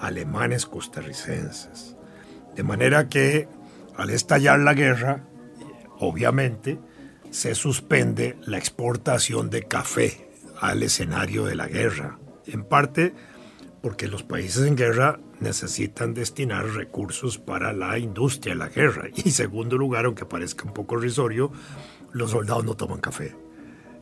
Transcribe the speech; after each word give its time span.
alemanes 0.00 0.66
costarricenses. 0.66 1.96
De 2.54 2.62
manera 2.62 3.08
que 3.08 3.48
al 3.96 4.10
estallar 4.10 4.60
la 4.60 4.74
guerra, 4.74 5.24
obviamente, 5.98 6.78
se 7.30 7.54
suspende 7.54 8.36
la 8.44 8.58
exportación 8.58 9.50
de 9.50 9.64
café 9.64 10.28
al 10.60 10.82
escenario 10.82 11.44
de 11.44 11.54
la 11.54 11.68
guerra, 11.68 12.18
en 12.46 12.64
parte 12.64 13.14
porque 13.82 14.08
los 14.08 14.22
países 14.22 14.66
en 14.66 14.76
guerra 14.76 15.20
necesitan 15.40 16.14
destinar 16.14 16.66
recursos 16.66 17.38
para 17.38 17.72
la 17.72 17.98
industria 17.98 18.54
de 18.54 18.58
la 18.58 18.68
guerra. 18.68 19.08
Y 19.14 19.30
segundo 19.30 19.78
lugar, 19.78 20.06
aunque 20.06 20.24
parezca 20.24 20.64
un 20.64 20.74
poco 20.74 20.96
risorio, 20.96 21.52
los 22.12 22.32
soldados 22.32 22.64
no 22.64 22.74
toman 22.74 23.00
café. 23.00 23.36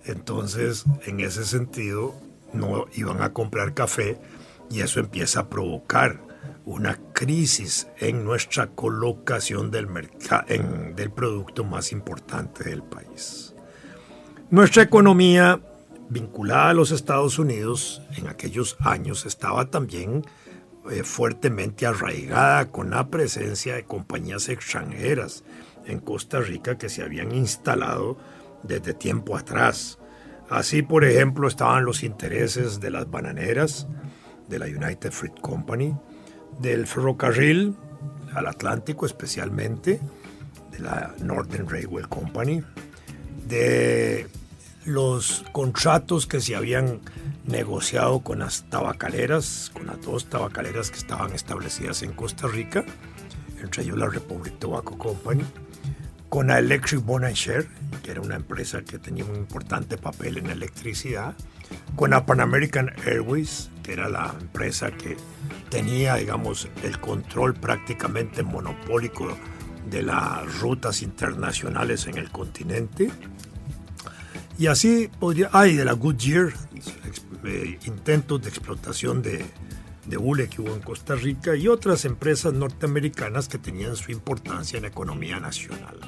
Entonces, 0.05 0.85
en 1.05 1.21
ese 1.21 1.45
sentido, 1.45 2.15
no 2.53 2.87
iban 2.95 3.23
a 3.23 3.33
comprar 3.33 3.75
café 3.75 4.19
y 4.71 4.81
eso 4.81 5.01
empieza 5.01 5.41
a 5.41 5.49
provocar 5.51 6.26
una 6.67 6.99
crisis 7.13 7.87
en 7.99 8.25
nuestra 8.25 8.67
colocación 8.67 9.71
del, 9.71 9.89
del 10.97 11.11
producto 11.13 11.65
más 11.65 11.93
importante 11.93 12.65
del 12.65 12.83
país. 12.83 13.55
Nuestra 14.51 14.83
economía 14.83 15.61
vinculada 16.09 16.71
a 16.71 16.75
los 16.75 16.91
Estados 16.91 17.39
Unidos 17.39 18.03
en 18.17 18.29
aquellos 18.29 18.77
años 18.81 19.27
estaba 19.27 19.71
también 19.71 20.25
eh, 20.91 21.05
fuertemente 21.05 21.87
arraigada 21.87 22.71
con 22.71 22.91
la 22.91 23.09
presencia 23.09 23.77
de 23.77 23.85
compañías 23.85 24.49
extranjeras 24.49 25.45
en 25.85 26.01
Costa 26.01 26.41
Rica 26.41 26.79
que 26.79 26.89
se 26.89 27.03
habían 27.03 27.33
instalado 27.33 28.17
desde 28.65 28.93
tiempo 28.93 29.37
atrás. 29.37 29.99
Así, 30.49 30.83
por 30.83 31.05
ejemplo, 31.05 31.47
estaban 31.47 31.85
los 31.85 32.03
intereses 32.03 32.81
de 32.81 32.91
las 32.91 33.09
bananeras, 33.09 33.87
de 34.49 34.59
la 34.59 34.67
United 34.67 35.11
Fruit 35.11 35.39
Company, 35.41 35.97
del 36.61 36.87
ferrocarril 36.87 37.75
al 38.35 38.47
Atlántico 38.47 39.07
especialmente, 39.07 40.01
de 40.71 40.79
la 40.79 41.15
Northern 41.21 41.69
Railway 41.69 42.05
Company, 42.05 42.63
de 43.47 44.29
los 44.85 45.45
contratos 45.53 46.27
que 46.27 46.41
se 46.41 46.55
habían 46.55 47.01
negociado 47.45 48.21
con 48.21 48.41
las 48.41 48.69
tabacaleras, 48.69 49.71
con 49.73 49.87
las 49.87 50.01
dos 50.01 50.27
tabacaleras 50.27 50.91
que 50.91 50.99
estaban 50.99 51.33
establecidas 51.33 52.03
en 52.03 52.13
Costa 52.13 52.47
Rica, 52.47 52.85
entre 53.61 53.83
ellos 53.83 53.99
la 53.99 54.09
Republic 54.09 54.59
Tobacco 54.59 54.99
Company, 54.99 55.45
con 56.29 56.49
la 56.49 56.59
Electric 56.59 57.03
Share, 57.35 57.69
que 58.03 58.11
era 58.11 58.21
una 58.21 58.37
empresa 58.37 58.83
que 58.83 58.99
tenía 58.99 59.25
un 59.25 59.37
importante 59.37 59.97
papel 59.97 60.39
en 60.39 60.51
electricidad, 60.51 61.35
con 61.97 62.11
la 62.11 62.27
Pan 62.27 62.41
American 62.41 62.93
Airways, 63.07 63.71
que 63.83 63.95
era 63.95 64.09
la 64.09 64.35
empresa 64.39 64.91
que 64.91 65.17
tenía, 65.71 66.17
digamos, 66.17 66.69
el 66.83 67.01
control 67.01 67.55
prácticamente 67.55 68.43
monopólico 68.43 69.37
de 69.89 70.03
las 70.03 70.61
rutas 70.61 71.03
internacionales 71.03 72.07
en 72.07 72.19
el 72.19 72.31
continente. 72.31 73.11
Y 74.59 74.67
así 74.67 75.11
podría, 75.21 75.51
hay 75.53 75.77
de 75.77 75.85
la 75.85 75.93
Goodyear, 75.93 76.53
eh, 77.45 77.79
intentos 77.87 78.43
de 78.43 78.49
explotación 78.49 79.23
de, 79.23 79.45
de 80.07 80.17
hule 80.17 80.49
que 80.49 80.63
hubo 80.63 80.75
en 80.75 80.81
Costa 80.81 81.15
Rica 81.15 81.57
y 81.57 81.69
otras 81.69 82.05
empresas 82.05 82.53
norteamericanas 82.53 83.49
que 83.49 83.59
tenían 83.59 83.97
su 83.97 84.13
importancia 84.13 84.77
en 84.77 84.83
la 84.83 84.89
economía 84.89 85.41
nacional. 85.41 86.01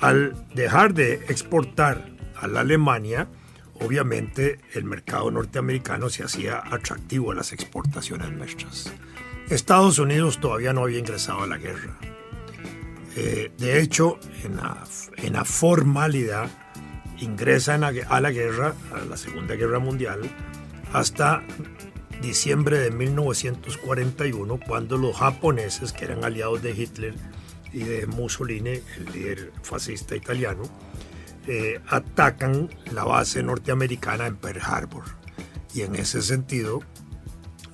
Al 0.00 0.46
dejar 0.54 0.94
de 0.94 1.14
exportar 1.28 2.10
a 2.36 2.46
la 2.46 2.60
Alemania, 2.60 3.28
obviamente 3.80 4.60
el 4.74 4.84
mercado 4.84 5.30
norteamericano 5.30 6.08
se 6.08 6.24
hacía 6.24 6.62
atractivo 6.64 7.32
a 7.32 7.34
las 7.34 7.52
exportaciones 7.52 8.30
nuestras. 8.32 8.92
Estados 9.48 9.98
Unidos 9.98 10.40
todavía 10.40 10.72
no 10.72 10.82
había 10.82 10.98
ingresado 10.98 11.42
a 11.42 11.46
la 11.46 11.58
guerra. 11.58 11.98
Eh, 13.16 13.50
de 13.58 13.80
hecho, 13.80 14.18
en 14.44 14.56
la, 14.56 14.84
en 15.16 15.32
la 15.32 15.44
formalidad, 15.44 16.48
ingresa 17.18 17.74
a 17.74 18.20
la 18.20 18.30
guerra, 18.30 18.74
a 18.94 19.04
la 19.04 19.16
Segunda 19.16 19.56
Guerra 19.56 19.78
Mundial, 19.78 20.20
hasta 20.92 21.42
diciembre 22.22 22.78
de 22.78 22.90
1941, 22.90 24.60
cuando 24.66 24.96
los 24.96 25.16
japoneses, 25.16 25.92
que 25.92 26.04
eran 26.04 26.24
aliados 26.24 26.62
de 26.62 26.70
Hitler 26.72 27.14
y 27.72 27.80
de 27.80 28.06
Mussolini, 28.06 28.80
el 28.96 29.12
líder 29.12 29.52
fascista 29.62 30.16
italiano, 30.16 30.62
eh, 31.46 31.80
atacan 31.88 32.68
la 32.92 33.04
base 33.04 33.42
norteamericana 33.42 34.26
en 34.26 34.36
Pearl 34.36 34.60
Harbor. 34.62 35.04
Y 35.74 35.82
en 35.82 35.96
ese 35.96 36.22
sentido, 36.22 36.80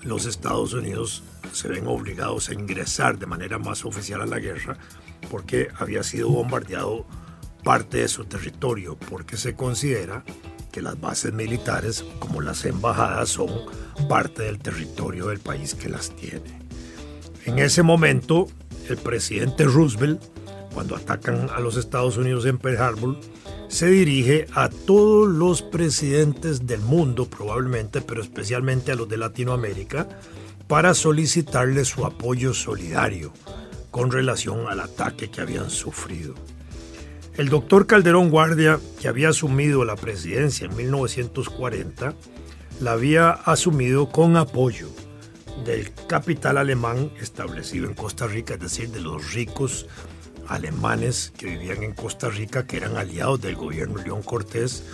los 0.03 0.27
Estados 0.27 0.73
Unidos 0.75 1.25
se 1.53 1.69
ven 1.69 1.87
obligados 1.87 2.49
a 2.49 2.55
ingresar 2.55 3.19
de 3.19 3.27
manera 3.27 3.59
más 3.59 3.85
oficial 3.85 4.21
a 4.21 4.27
la 4.27 4.39
guerra 4.39 4.77
porque 5.31 5.69
había 5.79 6.03
sido 6.03 6.29
bombardeado 6.29 7.07
parte 7.65 7.99
de 7.99 8.09
su 8.09 8.25
territorio, 8.25 8.97
porque 8.97 9.37
se 9.37 9.55
considera 9.55 10.25
que 10.71 10.83
las 10.83 11.01
bases 11.01 11.33
militares, 11.33 12.05
como 12.19 12.41
las 12.41 12.65
embajadas, 12.65 13.31
son 13.31 13.49
parte 14.09 14.43
del 14.45 14.59
territorio 14.59 15.29
del 15.29 15.41
país 15.41 15.75
que 15.75 15.89
las 15.89 16.15
tiene. 16.15 16.61
En 17.45 17.59
ese 17.59 17.83
momento, 17.83 18.47
el 18.89 18.97
presidente 18.99 19.65
Roosevelt, 19.65 20.23
cuando 20.77 20.95
atacan 20.95 21.49
a 21.55 21.61
los 21.61 21.79
Estados 21.79 22.19
Unidos 22.19 22.45
en 22.45 22.59
Pearl 22.59 22.77
Harbor, 22.77 23.17
se 23.69 23.87
dirige 23.87 24.47
a 24.53 24.69
todos 24.69 25.27
los 25.27 25.63
presidentes 25.63 26.67
del 26.67 26.83
mundo 26.83 27.25
probablemente, 27.31 28.03
pero 28.03 28.21
especialmente 28.21 28.93
a 28.93 28.95
los 28.95 29.09
de 29.09 29.17
Latinoamérica, 29.17 30.07
para 30.69 30.93
solicitarles 30.93 31.89
su 31.89 32.05
apoyo 32.05 32.53
solidario 32.53 33.33
con 33.91 34.11
relación 34.11 34.67
al 34.69 34.81
ataque 34.81 35.31
que 35.31 35.41
habían 35.41 35.71
sufrido. 35.71 36.35
El 37.39 37.49
doctor 37.49 37.87
Calderón 37.87 38.29
Guardia, 38.29 38.79
que 39.01 39.09
había 39.09 39.31
asumido 39.31 39.83
la 39.87 39.97
presidencia 39.97 40.67
en 40.67 40.77
1940, 40.77 42.13
la 42.83 42.93
había 42.93 43.31
asumido 43.31 44.11
con 44.11 44.37
apoyo 44.37 44.89
del 45.65 45.91
capital 46.07 46.59
alemán 46.59 47.11
establecido 47.19 47.87
en 47.87 47.95
Costa 47.95 48.27
Rica, 48.27 48.55
es 48.55 48.61
decir, 48.61 48.91
de 48.91 49.01
los 49.01 49.33
ricos 49.33 49.87
alemanes 50.49 51.33
que 51.37 51.47
vivían 51.47 51.83
en 51.83 51.95
Costa 51.95 52.29
Rica, 52.29 52.67
que 52.67 52.77
eran 52.77 52.97
aliados 52.97 53.41
del 53.41 53.57
gobierno 53.57 54.03
León 54.03 54.23
Cortés, 54.23 54.85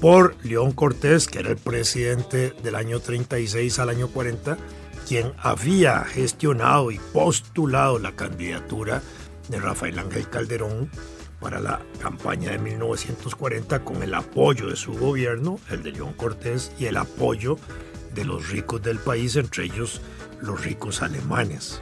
por 0.00 0.36
León 0.44 0.72
Cortés, 0.72 1.26
que 1.26 1.40
era 1.40 1.50
el 1.50 1.56
presidente 1.56 2.54
del 2.62 2.76
año 2.76 3.00
36 3.00 3.78
al 3.78 3.88
año 3.88 4.08
40, 4.08 4.56
quien 5.06 5.32
había 5.38 6.04
gestionado 6.04 6.90
y 6.90 6.98
postulado 7.12 7.98
la 7.98 8.12
candidatura 8.12 9.02
de 9.48 9.60
Rafael 9.60 9.98
Ángel 9.98 10.28
Calderón 10.28 10.90
para 11.40 11.60
la 11.60 11.80
campaña 12.00 12.50
de 12.50 12.58
1940 12.58 13.84
con 13.84 14.02
el 14.02 14.14
apoyo 14.14 14.68
de 14.68 14.76
su 14.76 14.92
gobierno, 14.92 15.58
el 15.70 15.82
de 15.82 15.92
León 15.92 16.12
Cortés, 16.12 16.72
y 16.78 16.86
el 16.86 16.96
apoyo 16.96 17.56
de 18.14 18.24
los 18.24 18.50
ricos 18.50 18.82
del 18.82 18.98
país, 18.98 19.36
entre 19.36 19.64
ellos 19.64 20.00
los 20.40 20.64
ricos 20.64 21.02
alemanes. 21.02 21.80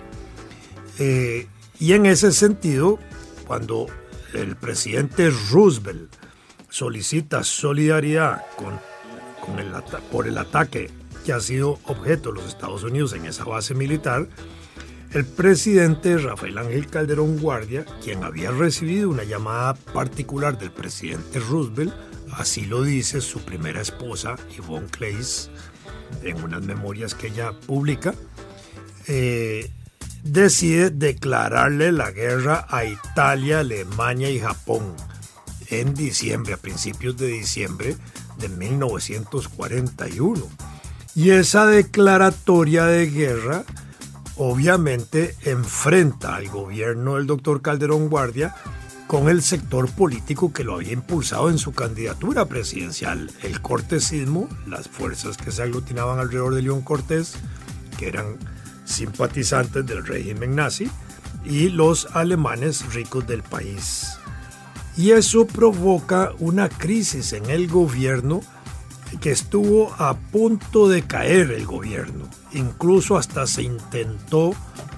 Eh, 0.98 1.46
y 1.78 1.93
en 1.93 2.06
ese 2.06 2.32
sentido, 2.32 2.99
cuando 3.46 3.87
el 4.34 4.56
presidente 4.56 5.31
Roosevelt 5.50 6.12
solicita 6.69 7.44
solidaridad 7.44 8.43
con, 8.56 8.78
con 9.44 9.58
el, 9.58 9.73
por 10.11 10.26
el 10.26 10.38
ataque 10.38 10.90
que 11.25 11.32
ha 11.32 11.40
sido 11.40 11.78
objeto 11.84 12.31
de 12.31 12.37
los 12.37 12.49
Estados 12.49 12.82
Unidos 12.84 13.12
en 13.12 13.26
esa 13.26 13.44
base 13.44 13.75
militar, 13.75 14.28
el 15.12 15.25
presidente 15.25 16.19
Rafael 16.19 16.58
Ángel 16.58 16.88
Calderón 16.88 17.38
Guardia, 17.38 17.84
quien 18.02 18.22
había 18.25 18.50
recibido 18.50 19.08
una 19.08 19.25
llamada 19.25 19.75
particular 19.75 20.58
del 20.58 20.70
presidente 20.70 21.40
Roosevelt, 21.40 21.94
así 22.32 22.67
lo 22.67 22.82
dice 22.82 23.20
su 23.20 23.40
primera 23.40 23.81
esposa, 23.81 24.37
Yvonne 24.55 24.88
Clays, 24.88 25.50
en 26.22 26.43
unas 26.43 26.62
memorias 26.62 27.14
que 27.14 27.29
ella 27.29 27.52
publica, 27.67 28.14
eh, 29.06 29.70
decide 30.32 30.90
declararle 30.90 31.93
la 31.93 32.11
guerra 32.11 32.67
a 32.69 32.84
Italia, 32.84 33.61
Alemania 33.61 34.31
y 34.31 34.40
Japón 34.40 34.94
en 35.69 35.94
diciembre, 35.94 36.55
a 36.55 36.58
principios 36.58 37.17
de 37.17 37.28
diciembre 37.28 37.96
de 38.38 38.49
1941. 38.49 40.46
Y 41.14 41.31
esa 41.31 41.67
declaratoria 41.67 42.84
de 42.87 43.06
guerra 43.11 43.64
obviamente 44.37 45.34
enfrenta 45.44 46.37
al 46.37 46.49
gobierno 46.49 47.14
del 47.17 47.26
doctor 47.26 47.62
Calderón 47.62 48.08
Guardia 48.08 48.55
con 49.06 49.29
el 49.29 49.40
sector 49.43 49.88
político 49.90 50.52
que 50.52 50.64
lo 50.64 50.75
había 50.75 50.93
impulsado 50.93 51.49
en 51.49 51.58
su 51.58 51.72
candidatura 51.72 52.46
presidencial, 52.46 53.31
el 53.43 53.62
cortesismo, 53.62 54.49
las 54.67 54.88
fuerzas 54.88 55.37
que 55.37 55.52
se 55.52 55.62
aglutinaban 55.62 56.19
alrededor 56.19 56.55
de 56.55 56.62
León 56.62 56.82
Cortés, 56.82 57.37
que 57.99 58.08
eran 58.08 58.37
simpatizantes 58.86 59.84
del 59.84 60.06
régimen 60.06 60.54
nazi 60.54 60.88
y 61.44 61.68
los 61.68 62.08
alemanes 62.14 62.94
ricos 62.94 63.26
del 63.26 63.42
país. 63.42 64.18
Y 64.96 65.10
eso 65.10 65.46
provoca 65.46 66.32
una 66.38 66.70
crisis 66.70 67.34
en 67.34 67.50
el 67.50 67.68
gobierno 67.68 68.40
que 69.20 69.30
estuvo 69.30 69.94
a 69.98 70.14
punto 70.14 70.88
de 70.88 71.02
caer 71.02 71.50
el 71.50 71.66
gobierno. 71.66 72.28
Incluso 72.52 73.16
hasta 73.16 73.46
se 73.46 73.62
intentó 73.62 74.54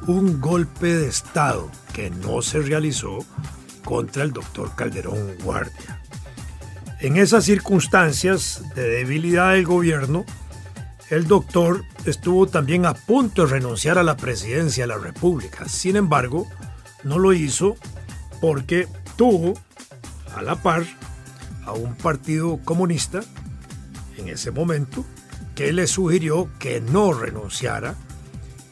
un 0.06 0.40
golpe 0.40 0.94
de 0.94 1.08
Estado 1.08 1.70
que 1.93 2.11
no 2.11 2.43
se 2.43 2.61
realizó 2.61 3.19
contra 3.85 4.23
el 4.23 4.32
doctor 4.32 4.75
Calderón 4.76 5.37
Guardia. 5.43 6.02
En 7.00 7.17
esas 7.17 7.44
circunstancias 7.44 8.62
de 8.75 8.88
debilidad 8.88 9.52
del 9.52 9.67
gobierno, 9.67 10.25
el 11.11 11.27
doctor 11.27 11.85
estuvo 12.05 12.47
también 12.47 12.87
a 12.87 12.95
punto 12.95 13.47
de 13.47 13.53
renunciar 13.53 13.99
a 13.99 14.03
la 14.03 14.17
presidencia 14.17 14.85
de 14.85 14.89
la 14.89 14.99
República. 14.99 15.69
Sin 15.69 15.97
embargo, 15.97 16.47
no 17.05 17.19
lo 17.19 17.33
hizo 17.33 17.77
porque 18.41 18.87
tuvo 19.17 19.55
a 20.35 20.43
la 20.43 20.57
par 20.57 20.85
a 21.65 21.73
un 21.73 21.95
partido 21.95 22.59
comunista 22.65 23.21
en 24.17 24.29
ese 24.29 24.51
momento 24.51 25.05
que 25.55 25.73
le 25.73 25.87
sugirió 25.87 26.49
que 26.59 26.81
no 26.81 27.13
renunciara, 27.13 27.95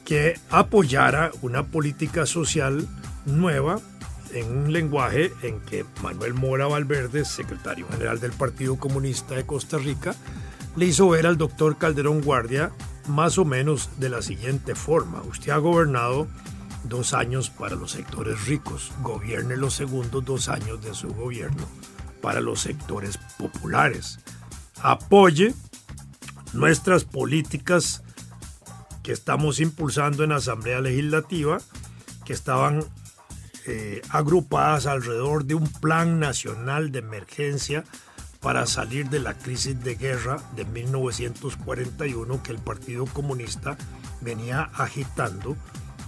que 0.05 0.39
apoyara 0.51 1.31
una 1.43 1.67
política 1.67 2.27
social 2.27 2.87
nueva 3.25 3.81
en 4.33 4.57
un 4.57 4.73
lenguaje 4.73 5.33
en 5.43 5.61
que 5.61 5.85
Manuel 6.03 6.35
Mora 6.35 6.67
Valverde, 6.67 7.25
secretario 7.25 7.89
general 7.89 8.21
del 8.21 8.33
Partido 8.33 8.77
Comunista 8.77 9.35
de 9.35 9.47
Costa 9.47 9.79
Rica, 9.79 10.15
le 10.77 10.87
hizo 10.87 11.09
ver 11.09 11.27
al 11.27 11.39
doctor 11.39 11.79
Calderón 11.79 12.21
Guardia 12.21 12.71
más 13.09 13.39
o 13.39 13.45
menos 13.45 13.91
de 13.99 14.11
la 14.11 14.23
siguiente 14.23 14.75
forma. 14.75 15.23
Usted 15.23 15.53
ha 15.53 15.59
gobernado 15.59 16.29
dos 16.85 17.15
años 17.15 17.51
para 17.51 17.75
los 17.75 17.93
sectores 17.93 18.47
ricos, 18.47 18.93
gobierne 19.03 19.57
los 19.57 19.75
segundos 19.75 20.25
dos 20.25 20.49
años 20.49 20.83
de 20.83 20.95
su 20.95 21.09
gobierno 21.09 21.67
para 22.21 22.41
los 22.41 22.61
sectores 22.61 23.19
populares. 23.39 24.19
Apoye 24.83 25.55
nuestras 26.53 27.05
políticas 27.05 28.03
que 29.03 29.13
estamos 29.13 29.61
impulsando 29.61 30.25
en 30.25 30.31
la 30.31 30.37
Asamblea 30.37 30.81
Legislativa, 30.81 31.59
que 32.25 32.33
estaban 32.33 32.85
eh, 33.67 34.03
agrupadas 34.11 34.87
alrededor 34.87 35.45
de 35.45 35.55
un 35.55 35.69
plan 35.69 36.19
nacional 36.19 36.91
de 36.91 36.99
emergencia 36.99 37.85
para 38.47 38.65
salir 38.65 39.11
de 39.11 39.19
la 39.19 39.35
crisis 39.35 39.83
de 39.83 39.97
guerra 39.97 40.41
de 40.55 40.65
1941 40.67 42.45
que 42.45 42.53
el 42.53 42.59
Partido 42.59 43.05
Comunista 43.07 43.77
venía 44.21 44.71
agitando 44.73 45.57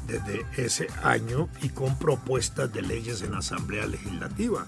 desde 0.07 0.47
ese 0.57 0.87
año 1.03 1.49
y 1.63 1.71
con 1.71 1.99
propuestas 1.99 2.73
de 2.73 2.83
leyes 2.83 3.23
en 3.23 3.33
la 3.33 3.39
Asamblea 3.39 3.89
Legislativa. 3.89 4.67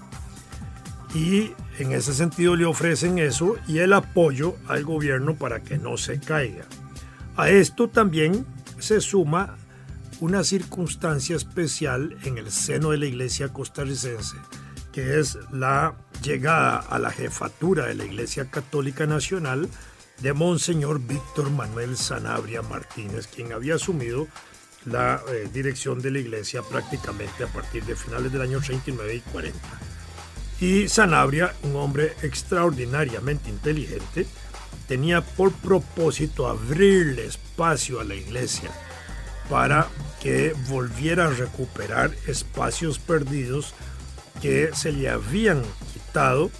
Y 1.15 1.53
en 1.79 1.93
ese 1.93 2.13
sentido 2.13 2.57
le 2.57 2.65
ofrecen 2.65 3.19
eso 3.19 3.55
y 3.69 3.77
el 3.77 3.93
apoyo 3.93 4.57
al 4.67 4.83
gobierno 4.83 5.35
para 5.35 5.63
que 5.63 5.77
no 5.77 5.95
se 5.95 6.19
caiga. 6.19 6.65
A 7.37 7.47
esto 7.47 7.87
también 7.87 8.45
se 8.79 8.99
suma 8.99 9.55
una 10.19 10.43
circunstancia 10.43 11.37
especial 11.37 12.17
en 12.25 12.37
el 12.37 12.51
seno 12.51 12.89
de 12.89 12.97
la 12.97 13.05
iglesia 13.05 13.53
costarricense, 13.53 14.35
que 14.91 15.21
es 15.21 15.37
la 15.53 15.95
llegada 16.21 16.77
a 16.77 16.99
la 16.99 17.11
jefatura 17.11 17.87
de 17.87 17.95
la 17.95 18.05
Iglesia 18.05 18.49
Católica 18.49 19.05
Nacional 19.05 19.69
de 20.19 20.33
Monseñor 20.33 20.99
Víctor 20.99 21.49
Manuel 21.49 21.97
Sanabria 21.97 22.61
Martínez, 22.61 23.27
quien 23.27 23.53
había 23.53 23.75
asumido 23.75 24.27
la 24.85 25.21
eh, 25.29 25.49
dirección 25.51 26.01
de 26.01 26.11
la 26.11 26.19
iglesia 26.19 26.61
prácticamente 26.63 27.43
a 27.43 27.47
partir 27.47 27.83
de 27.85 27.95
finales 27.95 28.31
del 28.31 28.41
año 28.41 28.59
39 28.59 29.15
y 29.15 29.19
40. 29.31 29.59
Y 30.59 30.87
Sanabria, 30.89 31.53
un 31.63 31.75
hombre 31.75 32.13
extraordinariamente 32.21 33.49
inteligente, 33.49 34.27
tenía 34.87 35.21
por 35.21 35.51
propósito 35.53 36.47
abrirle 36.47 37.25
espacio 37.25 37.99
a 37.99 38.03
la 38.03 38.15
iglesia 38.15 38.69
para 39.49 39.87
que 40.21 40.53
volviera 40.69 41.25
a 41.25 41.31
recuperar 41.31 42.11
espacios 42.27 42.99
perdidos 42.99 43.73
que 44.41 44.71
se 44.73 44.91
le 44.91 45.09
habían 45.09 45.63
quitado 45.93 46.51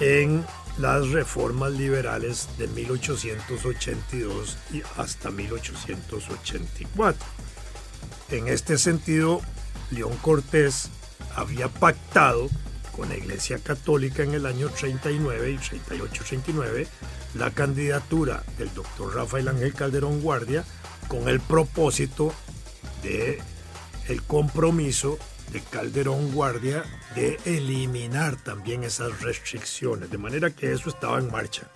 en 0.00 0.44
las 0.78 1.08
reformas 1.08 1.72
liberales 1.72 2.48
de 2.58 2.68
1882 2.68 4.58
y 4.72 4.82
hasta 4.96 5.30
1884. 5.30 7.26
En 8.30 8.48
este 8.48 8.76
sentido, 8.76 9.40
León 9.90 10.16
Cortés 10.20 10.90
había 11.34 11.68
pactado 11.68 12.48
con 12.94 13.08
la 13.08 13.16
Iglesia 13.16 13.58
Católica 13.58 14.22
en 14.22 14.34
el 14.34 14.46
año 14.46 14.68
39 14.68 15.50
y 15.50 15.56
38-39 15.56 16.86
la 17.34 17.50
candidatura 17.50 18.42
del 18.58 18.72
doctor 18.74 19.14
Rafael 19.14 19.48
Ángel 19.48 19.74
Calderón 19.74 20.20
Guardia 20.22 20.64
con 21.08 21.28
el 21.28 21.40
propósito 21.40 22.32
de 23.02 23.40
el 24.08 24.22
compromiso 24.22 25.18
de 25.52 25.60
Calderón 25.60 26.32
Guardia 26.32 26.84
de 27.14 27.38
eliminar 27.44 28.36
también 28.36 28.84
esas 28.84 29.20
restricciones, 29.22 30.10
de 30.10 30.18
manera 30.18 30.50
que 30.50 30.72
eso 30.72 30.88
estaba 30.88 31.18
en 31.18 31.30
marcha. 31.30 31.68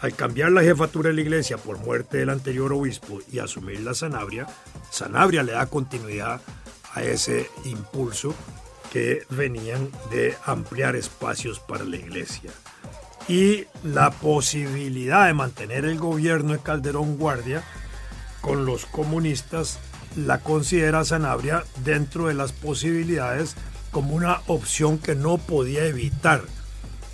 Al 0.00 0.14
cambiar 0.14 0.52
la 0.52 0.62
jefatura 0.62 1.10
de 1.10 1.14
la 1.16 1.20
iglesia 1.20 1.58
por 1.58 1.78
muerte 1.78 2.18
del 2.18 2.30
anterior 2.30 2.72
obispo 2.72 3.18
y 3.30 3.38
asumir 3.38 3.80
la 3.80 3.94
Sanabria, 3.94 4.46
Sanabria 4.90 5.42
le 5.42 5.52
da 5.52 5.66
continuidad 5.66 6.40
a 6.94 7.02
ese 7.02 7.50
impulso 7.64 8.34
que 8.92 9.24
venían 9.28 9.90
de 10.10 10.36
ampliar 10.44 10.96
espacios 10.96 11.60
para 11.60 11.84
la 11.84 11.96
iglesia. 11.96 12.50
Y 13.28 13.66
la 13.84 14.10
posibilidad 14.10 15.26
de 15.26 15.34
mantener 15.34 15.84
el 15.84 15.98
gobierno 15.98 16.54
de 16.54 16.58
Calderón 16.60 17.16
Guardia 17.16 17.62
con 18.40 18.64
los 18.64 18.86
comunistas 18.86 19.78
la 20.16 20.40
considera 20.40 21.04
Sanabria 21.04 21.64
dentro 21.84 22.26
de 22.26 22.34
las 22.34 22.52
posibilidades 22.52 23.56
como 23.90 24.14
una 24.14 24.40
opción 24.46 24.98
que 24.98 25.14
no 25.14 25.38
podía 25.38 25.84
evitar. 25.84 26.42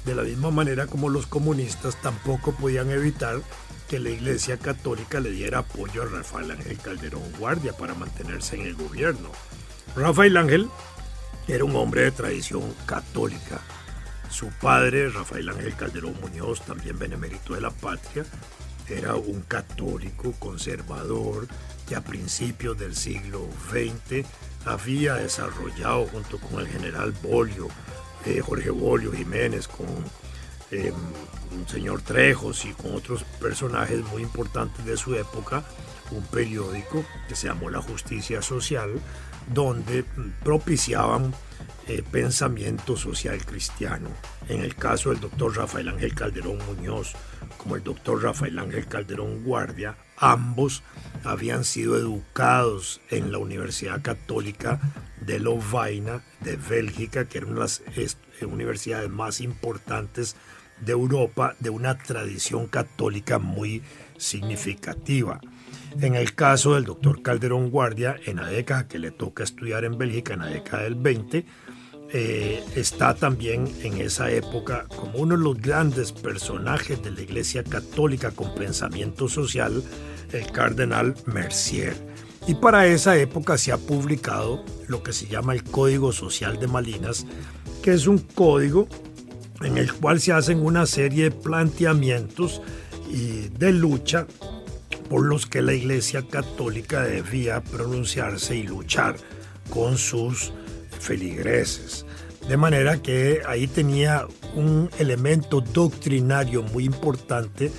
De 0.04 0.14
la 0.14 0.22
misma 0.22 0.50
manera 0.50 0.86
como 0.86 1.08
los 1.08 1.26
comunistas 1.26 2.00
tampoco 2.00 2.52
podían 2.52 2.90
evitar 2.90 3.40
que 3.88 3.98
la 3.98 4.10
Iglesia 4.10 4.56
Católica 4.56 5.20
le 5.20 5.30
diera 5.30 5.58
apoyo 5.60 6.02
a 6.02 6.06
Rafael 6.06 6.50
Ángel 6.50 6.78
Calderón 6.78 7.22
Guardia 7.38 7.72
para 7.72 7.94
mantenerse 7.94 8.56
en 8.56 8.62
el 8.62 8.74
gobierno. 8.74 9.30
Rafael 9.94 10.36
Ángel 10.36 10.68
era 11.48 11.64
un 11.64 11.76
hombre 11.76 12.02
de 12.02 12.10
tradición 12.10 12.62
católica. 12.84 13.60
Su 14.28 14.48
padre, 14.60 15.08
Rafael 15.08 15.48
Ángel 15.48 15.76
Calderón 15.76 16.14
Muñoz, 16.20 16.62
también 16.62 16.98
benemérito 16.98 17.54
de 17.54 17.60
la 17.60 17.70
patria, 17.70 18.24
era 18.88 19.14
un 19.14 19.42
católico 19.42 20.32
conservador 20.38 21.46
que 21.86 21.96
a 21.96 22.00
principios 22.00 22.78
del 22.78 22.94
siglo 22.94 23.48
XX 23.70 24.26
había 24.64 25.14
desarrollado 25.14 26.06
junto 26.06 26.38
con 26.38 26.60
el 26.60 26.68
general 26.68 27.12
Bolio, 27.22 27.68
eh, 28.24 28.40
Jorge 28.40 28.70
Bolio 28.70 29.12
Jiménez, 29.12 29.68
con 29.68 29.86
eh, 30.72 30.92
un 31.52 31.68
señor 31.68 32.02
Trejos 32.02 32.64
y 32.64 32.72
con 32.72 32.94
otros 32.94 33.22
personajes 33.40 34.04
muy 34.12 34.22
importantes 34.22 34.84
de 34.84 34.96
su 34.96 35.14
época, 35.14 35.62
un 36.10 36.24
periódico 36.24 37.04
que 37.28 37.36
se 37.36 37.46
llamó 37.48 37.70
La 37.70 37.80
Justicia 37.80 38.42
Social, 38.42 39.00
donde 39.52 40.04
propiciaban 40.42 41.32
eh, 41.86 42.02
pensamiento 42.10 42.96
social 42.96 43.44
cristiano. 43.44 44.08
En 44.48 44.60
el 44.60 44.74
caso 44.74 45.10
del 45.10 45.20
doctor 45.20 45.56
Rafael 45.56 45.88
Ángel 45.88 46.14
Calderón 46.14 46.58
Muñoz, 46.66 47.12
como 47.56 47.76
el 47.76 47.84
doctor 47.84 48.22
Rafael 48.22 48.58
Ángel 48.58 48.88
Calderón 48.88 49.44
Guardia, 49.44 49.96
ambos 50.18 50.82
habían 51.24 51.64
sido 51.64 51.96
educados 51.96 53.00
en 53.10 53.32
la 53.32 53.38
Universidad 53.38 54.02
Católica 54.02 54.80
de 55.20 55.40
Lovaina 55.40 56.22
de 56.40 56.56
Bélgica, 56.56 57.26
que 57.26 57.38
era 57.38 57.46
una 57.46 57.56
de 57.56 57.60
las 57.60 57.82
universidades 58.42 59.10
más 59.10 59.40
importantes 59.40 60.36
de 60.80 60.92
Europa, 60.92 61.56
de 61.58 61.70
una 61.70 61.98
tradición 61.98 62.66
católica 62.66 63.38
muy 63.38 63.82
significativa. 64.18 65.40
En 66.00 66.14
el 66.14 66.34
caso 66.34 66.74
del 66.74 66.84
doctor 66.84 67.22
Calderón 67.22 67.70
Guardia, 67.70 68.16
en 68.26 68.36
la 68.36 68.48
década 68.48 68.86
que 68.86 68.98
le 68.98 69.10
toca 69.10 69.44
estudiar 69.44 69.84
en 69.84 69.96
Bélgica, 69.96 70.34
en 70.34 70.40
la 70.40 70.46
década 70.46 70.82
del 70.82 70.94
20, 70.94 71.46
eh, 72.12 72.62
está 72.76 73.14
también 73.14 73.68
en 73.82 74.00
esa 74.00 74.30
época 74.30 74.86
como 74.88 75.18
uno 75.18 75.36
de 75.36 75.42
los 75.42 75.60
grandes 75.60 76.12
personajes 76.12 77.02
de 77.02 77.10
la 77.10 77.22
Iglesia 77.22 77.64
Católica 77.64 78.30
con 78.30 78.54
pensamiento 78.54 79.28
social, 79.28 79.82
el 80.32 80.50
cardenal 80.52 81.14
Mercier. 81.26 81.96
Y 82.46 82.54
para 82.54 82.86
esa 82.86 83.16
época 83.16 83.58
se 83.58 83.72
ha 83.72 83.76
publicado 83.76 84.64
lo 84.86 85.02
que 85.02 85.12
se 85.12 85.26
llama 85.26 85.54
el 85.54 85.64
Código 85.64 86.12
Social 86.12 86.60
de 86.60 86.68
Malinas, 86.68 87.26
que 87.82 87.92
es 87.92 88.06
un 88.06 88.18
código 88.18 88.86
en 89.62 89.78
el 89.78 89.92
cual 89.92 90.20
se 90.20 90.32
hacen 90.32 90.64
una 90.64 90.86
serie 90.86 91.24
de 91.24 91.30
planteamientos 91.32 92.62
y 93.10 93.48
de 93.48 93.72
lucha 93.72 94.26
por 95.08 95.24
los 95.24 95.46
que 95.46 95.62
la 95.62 95.72
Iglesia 95.72 96.22
Católica 96.28 97.02
debía 97.02 97.62
pronunciarse 97.62 98.56
y 98.56 98.62
luchar 98.62 99.16
con 99.70 99.98
sus 99.98 100.52
feligreses. 100.98 102.06
De 102.48 102.56
manera 102.56 103.02
que 103.02 103.42
ahí 103.46 103.66
tenía 103.66 104.26
un 104.54 104.88
elemento 104.98 105.60
doctrinario 105.60 106.62
muy 106.62 106.84
importante 106.84 107.70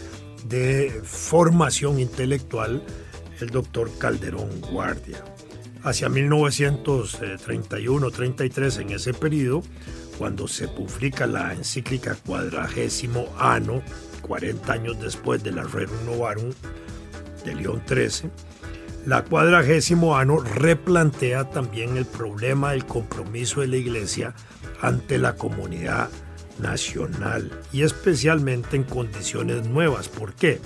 de 0.45 1.01
formación 1.03 1.99
intelectual 1.99 2.83
el 3.39 3.49
doctor 3.49 3.89
Calderón 3.97 4.61
Guardia. 4.71 5.23
Hacia 5.83 6.09
1931-33, 6.09 8.81
en 8.81 8.89
ese 8.91 9.13
periodo, 9.13 9.63
cuando 10.17 10.47
se 10.47 10.67
publica 10.67 11.27
la 11.27 11.53
encíclica 11.53 12.15
Cuadragésimo 12.15 13.27
Ano, 13.37 13.83
40 14.21 14.73
años 14.73 14.99
después 14.99 15.43
de 15.43 15.51
la 15.51 15.61
Rerum 15.63 16.03
Novarum 16.05 16.51
de 17.45 17.55
León 17.55 17.83
XIII, 17.87 18.31
la 19.07 19.23
Cuadragésimo 19.23 20.17
Ano 20.17 20.41
replantea 20.41 21.49
también 21.49 21.95
el 21.95 22.05
problema 22.05 22.71
del 22.71 22.85
compromiso 22.85 23.61
de 23.61 23.67
la 23.67 23.77
Iglesia 23.77 24.35
ante 24.81 25.17
la 25.17 25.37
comunidad 25.37 26.09
nacional 26.59 27.57
y 27.71 27.83
especialmente 27.83 28.75
en 28.75 28.83
condiciones 28.83 29.65
nuevas. 29.65 30.09
¿Por 30.09 30.33
qué? 30.33 30.59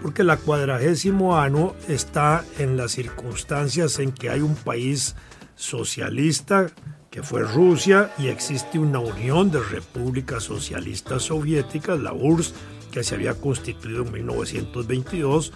Porque 0.00 0.22
la 0.22 0.36
Cuadragésimo 0.36 1.38
Ano 1.38 1.74
está 1.88 2.44
en 2.60 2.76
las 2.76 2.92
circunstancias 2.92 3.98
en 3.98 4.12
que 4.12 4.30
hay 4.30 4.42
un 4.42 4.54
país 4.54 5.16
socialista 5.56 6.68
que 7.10 7.24
fue 7.24 7.42
Rusia, 7.42 8.12
y 8.16 8.28
existe 8.28 8.78
una 8.78 9.00
unión 9.00 9.50
de 9.50 9.58
repúblicas 9.58 10.44
socialistas 10.44 11.24
soviéticas, 11.24 11.98
la 11.98 12.12
URSS, 12.12 12.54
que 12.92 13.02
se 13.02 13.16
había 13.16 13.34
constituido 13.34 14.04
en 14.04 14.12
1922, 14.12 15.52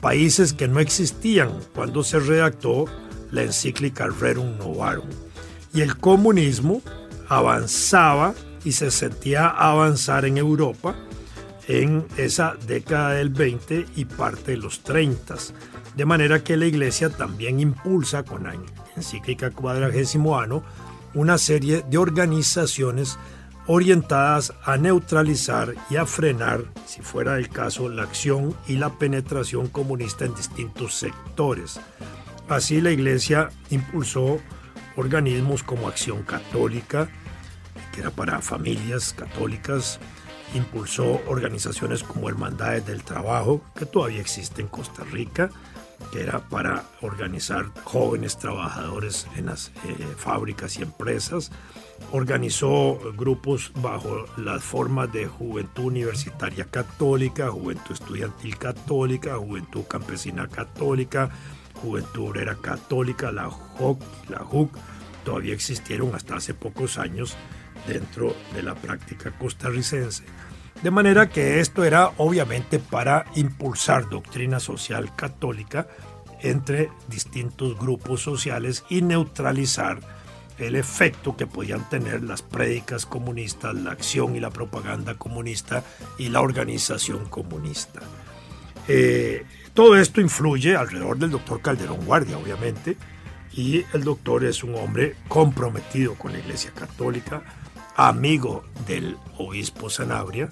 países 0.00 0.52
que 0.52 0.68
no 0.68 0.80
existían 0.80 1.50
cuando 1.74 2.02
se 2.02 2.18
redactó 2.18 2.86
la 3.30 3.42
encíclica 3.42 4.08
Rerum 4.08 4.58
Novarum. 4.58 5.08
Y 5.72 5.82
el 5.82 5.96
comunismo 5.96 6.82
avanzaba 7.28 8.34
y 8.64 8.72
se 8.72 8.90
sentía 8.90 9.48
avanzar 9.48 10.24
en 10.24 10.38
Europa 10.38 10.96
en 11.68 12.06
esa 12.16 12.56
década 12.66 13.10
del 13.10 13.30
20 13.30 13.86
y 13.94 14.04
parte 14.04 14.52
de 14.52 14.56
los 14.56 14.82
30. 14.82 15.36
De 15.96 16.04
manera 16.04 16.42
que 16.42 16.56
la 16.56 16.66
Iglesia 16.66 17.10
también 17.10 17.60
impulsa 17.60 18.24
con 18.24 18.44
la 18.44 18.54
encíclica 18.96 19.50
cuadragésimo 19.50 20.38
ano 20.38 20.62
una 21.14 21.38
serie 21.38 21.84
de 21.88 21.98
organizaciones 21.98 23.18
orientadas 23.72 24.52
a 24.64 24.76
neutralizar 24.78 25.76
y 25.88 25.94
a 25.94 26.04
frenar, 26.04 26.64
si 26.86 27.02
fuera 27.02 27.38
el 27.38 27.50
caso, 27.50 27.88
la 27.88 28.02
acción 28.02 28.56
y 28.66 28.78
la 28.78 28.98
penetración 28.98 29.68
comunista 29.68 30.24
en 30.24 30.34
distintos 30.34 30.96
sectores. 30.96 31.78
Así 32.48 32.80
la 32.80 32.90
Iglesia 32.90 33.50
impulsó 33.70 34.40
organismos 34.96 35.62
como 35.62 35.86
Acción 35.86 36.24
Católica, 36.24 37.08
que 37.92 38.00
era 38.00 38.10
para 38.10 38.40
familias 38.40 39.12
católicas, 39.12 40.00
impulsó 40.52 41.20
organizaciones 41.28 42.02
como 42.02 42.28
Hermandades 42.28 42.84
del 42.86 43.04
Trabajo, 43.04 43.62
que 43.76 43.86
todavía 43.86 44.20
existe 44.20 44.62
en 44.62 44.66
Costa 44.66 45.04
Rica, 45.04 45.48
que 46.10 46.22
era 46.22 46.40
para 46.40 46.86
organizar 47.02 47.66
jóvenes 47.84 48.36
trabajadores 48.36 49.28
en 49.36 49.46
las 49.46 49.68
eh, 49.86 50.06
fábricas 50.16 50.76
y 50.76 50.82
empresas. 50.82 51.52
Organizó 52.12 52.98
grupos 53.16 53.72
bajo 53.76 54.26
las 54.36 54.64
formas 54.64 55.12
de 55.12 55.26
Juventud 55.26 55.84
Universitaria 55.84 56.64
Católica, 56.64 57.50
Juventud 57.50 57.92
Estudiantil 57.92 58.58
Católica, 58.58 59.36
Juventud 59.36 59.84
Campesina 59.84 60.48
Católica, 60.48 61.30
Juventud 61.80 62.28
Obrera 62.28 62.56
Católica, 62.56 63.30
la 63.30 63.48
JOC, 63.48 64.02
la 64.28 64.38
JUC, 64.38 64.76
todavía 65.24 65.54
existieron 65.54 66.14
hasta 66.14 66.36
hace 66.36 66.52
pocos 66.54 66.98
años 66.98 67.36
dentro 67.86 68.34
de 68.54 68.62
la 68.62 68.74
práctica 68.74 69.30
costarricense. 69.30 70.24
De 70.82 70.90
manera 70.90 71.28
que 71.28 71.60
esto 71.60 71.84
era 71.84 72.12
obviamente 72.16 72.78
para 72.78 73.26
impulsar 73.34 74.08
doctrina 74.08 74.60
social 74.60 75.14
católica 75.14 75.88
entre 76.40 76.90
distintos 77.08 77.78
grupos 77.78 78.22
sociales 78.22 78.84
y 78.88 79.02
neutralizar 79.02 80.00
el 80.60 80.76
efecto 80.76 81.36
que 81.36 81.46
podían 81.46 81.88
tener 81.88 82.22
las 82.22 82.42
prédicas 82.42 83.06
comunistas, 83.06 83.74
la 83.74 83.92
acción 83.92 84.36
y 84.36 84.40
la 84.40 84.50
propaganda 84.50 85.14
comunista 85.14 85.84
y 86.18 86.28
la 86.28 86.40
organización 86.40 87.26
comunista. 87.26 88.00
Eh, 88.88 89.44
todo 89.74 89.96
esto 89.96 90.20
influye 90.20 90.76
alrededor 90.76 91.18
del 91.18 91.30
doctor 91.30 91.62
Calderón 91.62 92.04
Guardia, 92.04 92.38
obviamente, 92.38 92.96
y 93.52 93.84
el 93.92 94.04
doctor 94.04 94.44
es 94.44 94.62
un 94.62 94.74
hombre 94.74 95.16
comprometido 95.28 96.14
con 96.14 96.32
la 96.32 96.38
Iglesia 96.38 96.72
Católica, 96.72 97.42
amigo 97.96 98.64
del 98.86 99.16
obispo 99.38 99.90
Sanabria, 99.90 100.48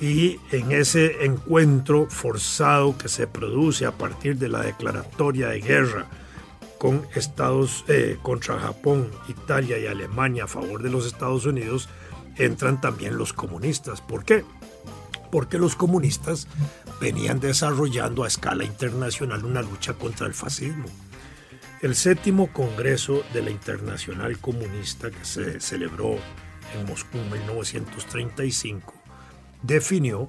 y 0.00 0.38
en 0.52 0.72
ese 0.72 1.24
encuentro 1.24 2.06
forzado 2.10 2.98
que 2.98 3.08
se 3.08 3.26
produce 3.26 3.86
a 3.86 3.92
partir 3.92 4.36
de 4.36 4.48
la 4.48 4.60
declaratoria 4.60 5.48
de 5.48 5.60
guerra 5.60 6.06
con 6.86 7.04
Estados 7.16 7.84
eh, 7.88 8.16
contra 8.22 8.60
Japón, 8.60 9.10
Italia 9.26 9.76
y 9.76 9.88
Alemania 9.88 10.44
a 10.44 10.46
favor 10.46 10.84
de 10.84 10.88
los 10.88 11.04
Estados 11.04 11.44
Unidos, 11.44 11.88
entran 12.36 12.80
también 12.80 13.18
los 13.18 13.32
comunistas. 13.32 14.00
¿Por 14.00 14.24
qué? 14.24 14.44
Porque 15.32 15.58
los 15.58 15.74
comunistas 15.74 16.46
venían 17.00 17.40
desarrollando 17.40 18.22
a 18.22 18.28
escala 18.28 18.62
internacional 18.62 19.44
una 19.44 19.62
lucha 19.62 19.94
contra 19.94 20.28
el 20.28 20.34
fascismo. 20.34 20.86
El 21.82 21.96
séptimo 21.96 22.52
Congreso 22.52 23.24
de 23.32 23.42
la 23.42 23.50
Internacional 23.50 24.38
Comunista 24.38 25.10
que 25.10 25.24
se 25.24 25.58
celebró 25.58 26.12
en 26.72 26.86
Moscú 26.86 27.18
en 27.18 27.32
1935 27.32 28.94
definió 29.60 30.28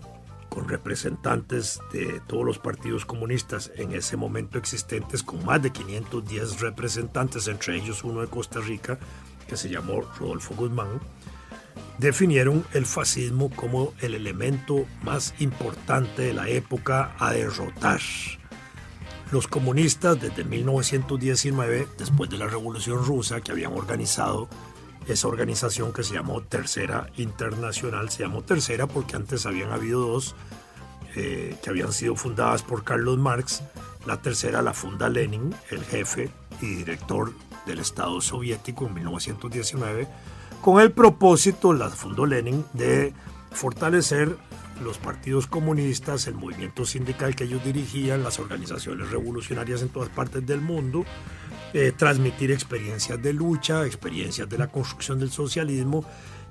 con 0.49 0.67
representantes 0.67 1.79
de 1.91 2.21
todos 2.27 2.45
los 2.45 2.59
partidos 2.59 3.05
comunistas 3.05 3.71
en 3.75 3.93
ese 3.93 4.17
momento 4.17 4.57
existentes, 4.57 5.23
con 5.23 5.43
más 5.45 5.61
de 5.61 5.71
510 5.71 6.61
representantes, 6.61 7.47
entre 7.47 7.77
ellos 7.77 8.03
uno 8.03 8.21
de 8.21 8.27
Costa 8.27 8.59
Rica, 8.59 8.97
que 9.47 9.57
se 9.57 9.69
llamó 9.69 10.01
Rodolfo 10.19 10.55
Guzmán, 10.55 10.99
definieron 11.97 12.65
el 12.73 12.85
fascismo 12.85 13.49
como 13.49 13.93
el 14.01 14.13
elemento 14.13 14.85
más 15.03 15.33
importante 15.39 16.23
de 16.23 16.33
la 16.33 16.49
época 16.49 17.15
a 17.19 17.31
derrotar. 17.31 18.01
Los 19.31 19.47
comunistas 19.47 20.19
desde 20.21 20.45
1919, 20.45 21.87
después 21.97 22.29
de 22.29 22.37
la 22.37 22.47
Revolución 22.47 23.03
Rusa, 23.03 23.41
que 23.41 23.51
habían 23.51 23.73
organizado 23.73 24.47
esa 25.07 25.27
organización 25.27 25.93
que 25.93 26.03
se 26.03 26.13
llamó 26.13 26.41
Tercera 26.41 27.07
Internacional, 27.17 28.09
se 28.09 28.23
llamó 28.23 28.43
Tercera 28.43 28.87
porque 28.87 29.15
antes 29.15 29.45
habían 29.45 29.71
habido 29.71 30.01
dos 30.01 30.35
eh, 31.15 31.55
que 31.63 31.69
habían 31.69 31.93
sido 31.93 32.15
fundadas 32.15 32.61
por 32.61 32.83
Carlos 32.83 33.17
Marx. 33.17 33.63
La 34.05 34.21
tercera 34.21 34.61
la 34.61 34.73
funda 34.73 35.09
Lenin, 35.09 35.53
el 35.69 35.83
jefe 35.83 36.29
y 36.61 36.75
director 36.75 37.33
del 37.65 37.79
Estado 37.79 38.21
soviético 38.21 38.87
en 38.87 38.93
1919, 38.93 40.07
con 40.61 40.79
el 40.81 40.91
propósito, 40.91 41.73
la 41.73 41.89
fundó 41.89 42.25
Lenin, 42.25 42.65
de 42.73 43.13
fortalecer 43.51 44.37
los 44.81 44.97
partidos 44.97 45.47
comunistas, 45.47 46.27
el 46.27 46.35
movimiento 46.35 46.85
sindical 46.85 47.35
que 47.35 47.45
ellos 47.45 47.63
dirigían, 47.63 48.23
las 48.23 48.39
organizaciones 48.39 49.09
revolucionarias 49.09 49.81
en 49.81 49.89
todas 49.89 50.09
partes 50.09 50.45
del 50.45 50.61
mundo, 50.61 51.05
eh, 51.73 51.91
transmitir 51.95 52.51
experiencias 52.51 53.21
de 53.21 53.33
lucha, 53.33 53.85
experiencias 53.85 54.49
de 54.49 54.57
la 54.57 54.67
construcción 54.67 55.19
del 55.19 55.31
socialismo 55.31 56.05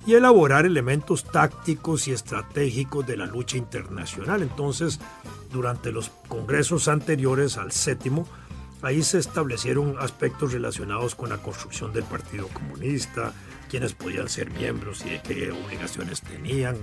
y 0.07 0.15
elaborar 0.15 0.67
elementos 0.67 1.25
tácticos 1.25 2.07
y 2.07 2.13
estratégicos 2.13 3.07
de 3.07 3.17
la 3.17 3.27
lucha 3.27 3.57
internacional. 3.57 4.43
Entonces, 4.43 5.01
durante 5.51 5.91
los 5.91 6.11
congresos 6.29 6.89
anteriores 6.89 7.57
al 7.57 7.73
séptimo, 7.73 8.29
ahí 8.83 9.03
se 9.03 9.19
establecieron 9.19 9.97
aspectos 9.99 10.53
relacionados 10.53 11.15
con 11.15 11.31
la 11.31 11.39
construcción 11.39 11.93
del 11.93 12.05
Partido 12.05 12.47
Comunista, 12.49 13.33
quiénes 13.77 13.93
podían 13.93 14.27
ser 14.31 14.51
miembros 14.53 15.05
y 15.05 15.11
de 15.11 15.21
qué 15.21 15.53
obligaciones 15.53 16.23
tenían, 16.23 16.79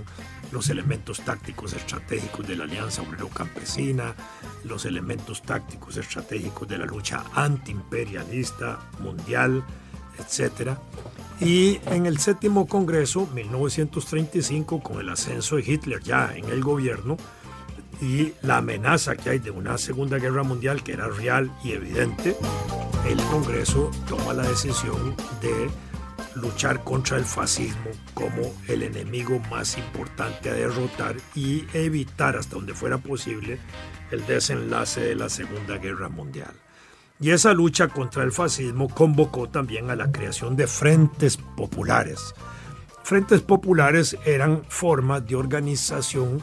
los 0.52 0.70
elementos 0.70 1.22
tácticos 1.22 1.72
estratégicos 1.72 2.46
de 2.46 2.54
la 2.54 2.64
Alianza 2.64 3.02
Obrero 3.02 3.28
Campesina, 3.30 4.14
los 4.62 4.84
elementos 4.84 5.42
tácticos 5.42 5.96
estratégicos 5.96 6.68
de 6.68 6.78
la 6.78 6.86
lucha 6.86 7.24
antiimperialista 7.34 8.78
mundial, 9.00 9.64
etc. 10.20 10.78
Y 11.40 11.80
en 11.86 12.06
el 12.06 12.18
séptimo 12.18 12.68
Congreso, 12.68 13.26
1935, 13.34 14.80
con 14.80 15.00
el 15.00 15.08
ascenso 15.08 15.56
de 15.56 15.62
Hitler 15.62 16.00
ya 16.00 16.32
en 16.32 16.44
el 16.44 16.62
gobierno 16.62 17.16
y 18.00 18.34
la 18.42 18.58
amenaza 18.58 19.16
que 19.16 19.30
hay 19.30 19.38
de 19.40 19.50
una 19.50 19.78
Segunda 19.78 20.18
Guerra 20.18 20.44
Mundial 20.44 20.84
que 20.84 20.92
era 20.92 21.08
real 21.08 21.50
y 21.64 21.72
evidente, 21.72 22.36
el 23.08 23.20
Congreso 23.24 23.90
toma 24.08 24.32
la 24.32 24.44
decisión 24.44 25.16
de 25.40 25.68
luchar 26.36 26.82
contra 26.84 27.16
el 27.16 27.24
fascismo 27.24 27.90
como 28.12 28.54
el 28.68 28.82
enemigo 28.82 29.40
más 29.50 29.78
importante 29.78 30.50
a 30.50 30.54
derrotar 30.54 31.16
y 31.34 31.64
evitar 31.72 32.36
hasta 32.36 32.56
donde 32.56 32.74
fuera 32.74 32.98
posible 32.98 33.58
el 34.10 34.26
desenlace 34.26 35.00
de 35.00 35.14
la 35.14 35.28
Segunda 35.28 35.78
Guerra 35.78 36.08
Mundial. 36.08 36.52
Y 37.20 37.30
esa 37.30 37.52
lucha 37.52 37.88
contra 37.88 38.24
el 38.24 38.32
fascismo 38.32 38.88
convocó 38.88 39.48
también 39.48 39.90
a 39.90 39.96
la 39.96 40.10
creación 40.10 40.56
de 40.56 40.66
frentes 40.66 41.36
populares. 41.36 42.34
Frentes 43.04 43.40
populares 43.42 44.16
eran 44.24 44.64
formas 44.68 45.26
de 45.26 45.36
organización 45.36 46.42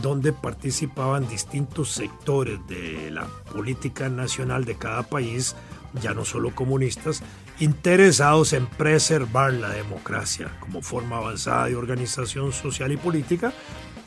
donde 0.00 0.32
participaban 0.32 1.28
distintos 1.28 1.90
sectores 1.90 2.58
de 2.68 3.10
la 3.10 3.26
política 3.52 4.08
nacional 4.08 4.64
de 4.64 4.76
cada 4.76 5.02
país, 5.02 5.54
ya 6.00 6.14
no 6.14 6.24
solo 6.24 6.54
comunistas, 6.54 7.22
interesados 7.58 8.52
en 8.52 8.66
preservar 8.66 9.52
la 9.52 9.70
democracia 9.70 10.56
como 10.60 10.82
forma 10.82 11.18
avanzada 11.18 11.66
de 11.66 11.76
organización 11.76 12.52
social 12.52 12.92
y 12.92 12.96
política 12.96 13.52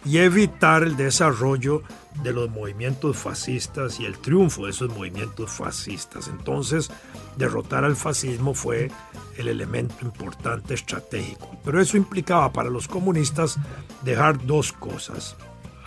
y 0.06 0.19
evitar 0.19 0.84
el 0.84 0.95
desarrollo 0.95 1.82
de 2.21 2.32
los 2.32 2.50
movimientos 2.50 3.17
fascistas 3.17 4.00
y 4.00 4.06
el 4.06 4.17
triunfo 4.19 4.65
de 4.65 4.71
esos 4.71 4.95
movimientos 4.95 5.52
fascistas. 5.52 6.28
Entonces, 6.28 6.91
derrotar 7.38 7.84
al 7.84 7.95
fascismo 7.95 8.54
fue 8.54 8.91
el 9.38 9.48
elemento 9.48 10.06
importante 10.06 10.76
estratégico. 10.76 11.58
Pero 11.65 11.82
eso 11.82 11.98
implicaba 11.98 12.54
para 12.54 12.69
los 12.69 12.88
comunistas 12.88 13.58
dejar 14.04 14.45
dos 14.45 14.71
cosas 14.71 15.36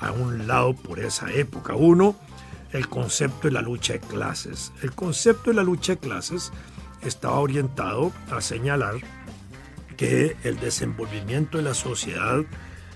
a 0.01 0.11
un 0.11 0.47
lado 0.47 0.75
por 0.75 0.99
esa 0.99 1.33
época. 1.33 1.75
Uno, 1.75 2.17
el 2.73 2.89
concepto 2.89 3.49
de 3.49 3.53
la 3.53 3.63
lucha 3.63 3.95
de 3.95 4.01
clases. 4.01 4.73
El 4.83 4.93
concepto 4.93 5.51
de 5.51 5.57
la 5.57 5.63
lucha 5.63 5.95
de 5.95 5.99
clases 5.99 6.53
estaba 7.03 7.39
orientado 7.39 8.13
a 8.31 8.41
señalar 8.41 8.97
que 9.97 10.37
el 10.45 10.59
desenvolvimiento 10.61 11.59
de 11.59 11.65
la 11.65 11.75
sociedad 11.75 12.45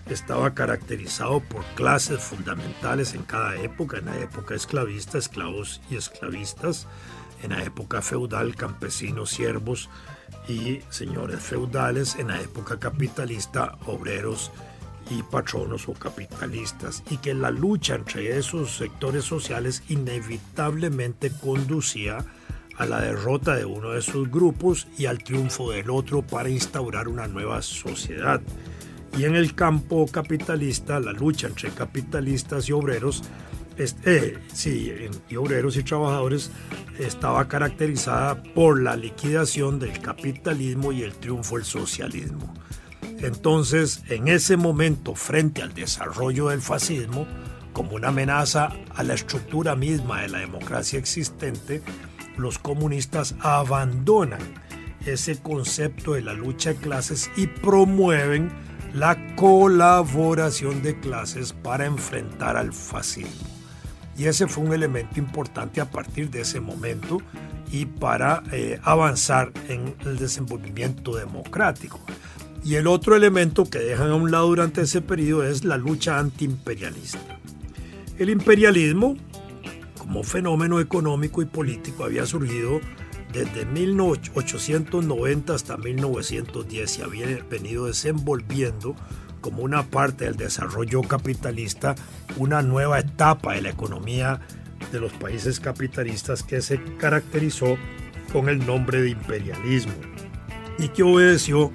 estaba 0.09 0.55
caracterizado 0.55 1.41
por 1.41 1.65
clases 1.75 2.21
fundamentales 2.21 3.15
en 3.15 3.23
cada 3.23 3.57
época, 3.57 3.99
en 3.99 4.07
la 4.07 4.19
época 4.19 4.55
esclavista, 4.55 5.19
esclavos 5.19 5.81
y 5.91 5.97
esclavistas, 5.97 6.87
en 7.43 7.51
la 7.51 7.63
época 7.63 8.03
feudal, 8.03 8.55
campesinos, 8.55 9.31
siervos 9.31 9.89
y 10.49 10.81
señores 10.91 11.41
feudales, 11.41 12.17
en 12.17 12.29
la 12.29 12.41
época 12.41 12.79
capitalista, 12.79 13.79
obreros 13.87 14.51
y 15.11 15.23
patronos 15.23 15.89
o 15.89 15.95
capitalistas, 15.95 17.03
y 17.11 17.19
que 17.19 17.35
la 17.35 17.51
lucha 17.51 17.95
entre 17.95 18.39
esos 18.39 18.77
sectores 18.77 19.25
sociales 19.25 19.83
inevitablemente 19.89 21.31
conducía 21.31 22.25
a 22.77 22.87
la 22.87 23.01
derrota 23.01 23.57
de 23.57 23.65
uno 23.65 23.91
de 23.91 24.03
sus 24.03 24.31
grupos 24.31 24.89
y 24.97 25.07
al 25.07 25.23
triunfo 25.23 25.71
del 25.71 25.91
otro 25.91 26.23
para 26.23 26.49
instaurar 26.49 27.09
una 27.09 27.27
nueva 27.29 27.63
sociedad. 27.63 28.41
Y 29.17 29.25
en 29.25 29.37
el 29.37 29.55
campo 29.55 30.07
capitalista, 30.07 30.99
la 30.99 31.13
lucha 31.13 31.47
entre 31.47 31.71
capitalistas 31.71 32.69
y 32.69 32.73
obreros, 32.73 33.23
eh, 33.77 34.39
sí, 34.53 34.93
y 35.29 35.37
obreros 35.37 35.77
y 35.77 35.83
trabajadores 35.83 36.51
estaba 36.99 37.47
caracterizada 37.49 38.43
por 38.43 38.81
la 38.81 38.97
liquidación 38.97 39.79
del 39.79 40.01
capitalismo 40.01 40.93
y 40.93 41.03
el 41.03 41.13
triunfo 41.15 41.57
del 41.57 41.65
socialismo. 41.65 42.55
Entonces, 43.23 44.03
en 44.09 44.27
ese 44.27 44.57
momento, 44.57 45.15
frente 45.15 45.63
al 45.63 45.73
desarrollo 45.73 46.49
del 46.49 46.61
fascismo, 46.61 47.27
como 47.73 47.95
una 47.95 48.09
amenaza 48.09 48.71
a 48.95 49.03
la 49.05 49.15
estructura 49.15 49.77
misma 49.77 50.23
de 50.23 50.29
la 50.29 50.39
democracia 50.41 50.99
existente, 50.99 51.83
los 52.37 52.59
comunistas 52.59 53.37
abandonan 53.41 54.41
ese 55.07 55.41
concepto 55.41 56.15
de 56.15 56.23
la 56.23 56.35
lucha 56.35 56.71
de 56.71 56.77
clases 56.77 57.31
y 57.37 57.47
promueven 57.47 58.51
la 58.93 59.17
colaboración 59.37 60.83
de 60.83 60.99
clases 60.99 61.53
para 61.53 61.87
enfrentar 61.87 62.57
al 62.57 62.73
fascismo. 62.73 63.47
Y 64.19 64.27
ese 64.27 64.49
fue 64.49 64.65
un 64.65 64.73
elemento 64.73 65.19
importante 65.19 65.81
a 65.81 65.91
partir 65.91 66.29
de 66.29 66.43
ese 66.43 66.61
momento 66.61 67.19
y 67.71 67.87
para 67.87 68.43
eh, 68.53 68.79
avanzar 68.83 69.53
en 69.69 69.95
el 70.05 70.19
desenvolvimiento 70.19 71.17
democrático. 71.17 72.01
Y 72.65 72.77
el 72.77 72.87
otro 72.87 73.17
elemento 73.17 73.69
que 73.69 73.79
dejan 73.79 74.11
a 74.11 74.15
un 74.15 74.31
lado 74.31 74.47
durante 74.47 74.83
ese 74.83 75.01
periodo 75.01 75.45
es 75.45 75.65
la 75.65 75.77
lucha 75.77 76.19
antiimperialista. 76.19 77.41
El 78.19 78.31
imperialismo 78.31 79.17
como 79.99 80.23
fenómeno 80.23 80.81
económico 80.81 81.43
y 81.43 81.47
político 81.47 82.05
había 82.05 82.27
surgido 82.27 82.81
desde 83.33 83.65
1890 83.65 85.55
hasta 85.55 85.77
1910 85.77 86.99
y 86.99 87.03
había 87.03 87.27
venido 87.49 87.87
desenvolviendo 87.87 88.95
como 89.41 89.63
una 89.63 89.85
parte 89.85 90.25
del 90.25 90.37
desarrollo 90.37 91.03
capitalista 91.03 91.95
una 92.37 92.63
nueva 92.63 93.01
etapa 93.01 93.55
de 93.55 93.63
la 93.63 93.71
economía 93.71 94.41
de 94.93 95.01
los 95.01 95.13
países 95.13 95.61
capitalistas 95.61 96.43
que 96.43 96.61
se 96.61 96.83
caracterizó 96.99 97.77
con 98.33 98.49
el 98.49 98.65
nombre 98.67 99.03
de 99.03 99.11
imperialismo 99.11 99.95
y 100.79 100.89
que 100.89 101.03
obedeció 101.03 101.73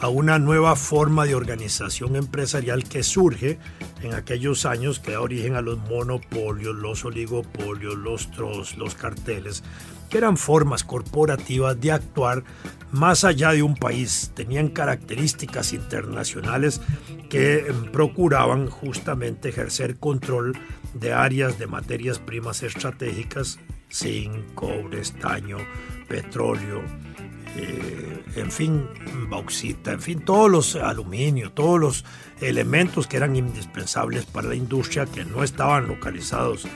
a 0.00 0.08
una 0.08 0.38
nueva 0.38 0.76
forma 0.76 1.24
de 1.24 1.34
organización 1.34 2.16
empresarial 2.16 2.84
que 2.84 3.02
surge 3.02 3.58
en 4.02 4.14
aquellos 4.14 4.66
años 4.66 5.00
que 5.00 5.12
da 5.12 5.20
origen 5.20 5.56
a 5.56 5.60
los 5.60 5.78
monopolios, 5.78 6.74
los 6.74 7.04
oligopolios, 7.04 7.96
los 7.96 8.30
trust, 8.30 8.76
los 8.76 8.94
carteles, 8.94 9.62
que 10.10 10.18
eran 10.18 10.36
formas 10.36 10.84
corporativas 10.84 11.80
de 11.80 11.92
actuar 11.92 12.44
más 12.92 13.24
allá 13.24 13.50
de 13.50 13.62
un 13.62 13.74
país, 13.74 14.30
tenían 14.34 14.68
características 14.68 15.72
internacionales 15.72 16.80
que 17.28 17.66
em, 17.66 17.90
procuraban 17.90 18.68
justamente 18.68 19.48
ejercer 19.48 19.96
control 19.96 20.56
de 20.94 21.12
áreas 21.12 21.58
de 21.58 21.66
materias 21.66 22.20
primas 22.20 22.62
estratégicas 22.62 23.58
zinc, 23.92 24.54
cobre, 24.54 25.00
estaño, 25.00 25.58
petróleo, 26.08 26.82
eh, 27.56 28.22
en 28.36 28.50
fin, 28.50 28.88
bauxita, 29.28 29.92
en 29.92 30.00
fin, 30.00 30.20
todos 30.20 30.50
los 30.50 30.76
aluminio, 30.76 31.52
todos 31.52 31.80
los 31.80 32.04
elementos 32.40 33.06
que 33.06 33.16
eran 33.16 33.36
indispensables 33.36 34.24
para 34.26 34.48
la 34.48 34.54
industria 34.54 35.06
que 35.06 35.24
no 35.24 35.44
estaban 35.44 35.86
localizados 35.86 36.66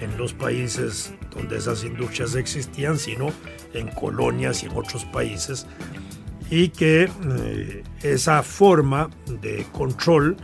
en 0.00 0.16
los 0.16 0.32
países 0.32 1.12
donde 1.34 1.58
esas 1.58 1.84
industrias 1.84 2.34
existían, 2.34 2.98
sino 2.98 3.32
en 3.74 3.88
colonias 3.88 4.62
y 4.62 4.66
en 4.66 4.72
otros 4.76 5.04
países, 5.06 5.66
y 6.50 6.68
que 6.68 7.10
eh, 7.30 7.82
esa 8.02 8.42
forma 8.42 9.10
de 9.40 9.66
control 9.72 10.36